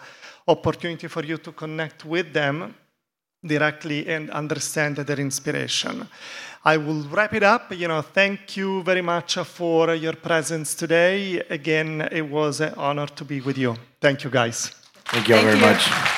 opportunity 0.46 1.08
for 1.08 1.24
you 1.24 1.38
to 1.38 1.54
connect 1.54 2.04
with 2.04 2.34
them 2.34 2.76
directly 3.46 4.06
and 4.08 4.30
understand 4.32 4.98
their 4.98 5.20
inspiration. 5.20 6.06
I 6.66 6.76
will 6.76 7.04
wrap 7.04 7.34
it 7.34 7.44
up. 7.44 7.72
You 7.72 7.88
know, 7.88 8.02
thank 8.02 8.58
you 8.58 8.84
very 8.84 9.02
much 9.02 9.36
for 9.36 9.96
your 9.96 10.14
presence 10.14 10.76
today. 10.76 11.42
Again, 11.50 12.02
it 12.12 12.30
was 12.30 12.60
an 12.60 12.74
honor 12.76 13.08
to 13.08 13.24
be 13.24 13.40
with 13.40 13.58
you. 13.58 13.76
Thank 14.02 14.26
you, 14.26 14.30
guys. 14.30 14.83
Thank 15.08 15.28
you 15.28 15.36
all 15.36 15.42
Thank 15.42 15.60
very 15.60 15.60
you. 15.60 15.74
much. 15.74 16.14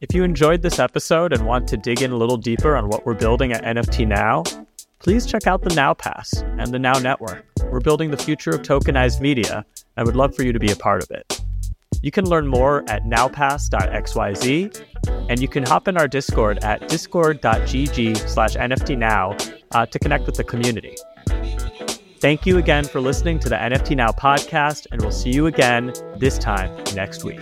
If 0.00 0.14
you 0.14 0.24
enjoyed 0.24 0.62
this 0.62 0.78
episode 0.78 1.32
and 1.32 1.46
want 1.46 1.66
to 1.68 1.76
dig 1.76 2.02
in 2.02 2.12
a 2.12 2.16
little 2.16 2.36
deeper 2.36 2.76
on 2.76 2.88
what 2.88 3.06
we're 3.06 3.14
building 3.14 3.52
at 3.52 3.64
NFT 3.64 4.06
Now, 4.06 4.44
please 4.98 5.26
check 5.26 5.46
out 5.46 5.62
the 5.62 5.74
Now 5.74 5.94
Pass 5.94 6.42
and 6.58 6.72
the 6.72 6.78
Now 6.78 6.98
Network. 6.98 7.44
We're 7.64 7.80
building 7.80 8.10
the 8.10 8.16
future 8.16 8.50
of 8.50 8.62
tokenized 8.62 9.20
media. 9.20 9.64
I 9.96 10.04
would 10.04 10.14
love 10.14 10.36
for 10.36 10.42
you 10.42 10.52
to 10.52 10.60
be 10.60 10.70
a 10.70 10.76
part 10.76 11.02
of 11.02 11.10
it. 11.10 11.40
You 12.02 12.10
can 12.10 12.26
learn 12.26 12.46
more 12.46 12.84
at 12.88 13.04
nowpass.xyz, 13.04 14.84
and 15.28 15.40
you 15.40 15.48
can 15.48 15.64
hop 15.64 15.88
in 15.88 15.96
our 15.96 16.06
Discord 16.06 16.62
at 16.62 16.88
discord.gg 16.88 18.16
slash 18.28 18.54
nftnow 18.54 19.54
uh, 19.72 19.86
to 19.86 19.98
connect 19.98 20.26
with 20.26 20.36
the 20.36 20.44
community. 20.44 20.94
Thank 22.18 22.46
you 22.46 22.58
again 22.58 22.84
for 22.84 23.00
listening 23.00 23.38
to 23.40 23.48
the 23.48 23.56
NFT 23.56 23.96
Now 23.96 24.10
podcast, 24.10 24.86
and 24.90 25.00
we'll 25.00 25.10
see 25.12 25.30
you 25.30 25.46
again 25.46 25.92
this 26.16 26.38
time 26.38 26.74
next 26.94 27.24
week. 27.24 27.40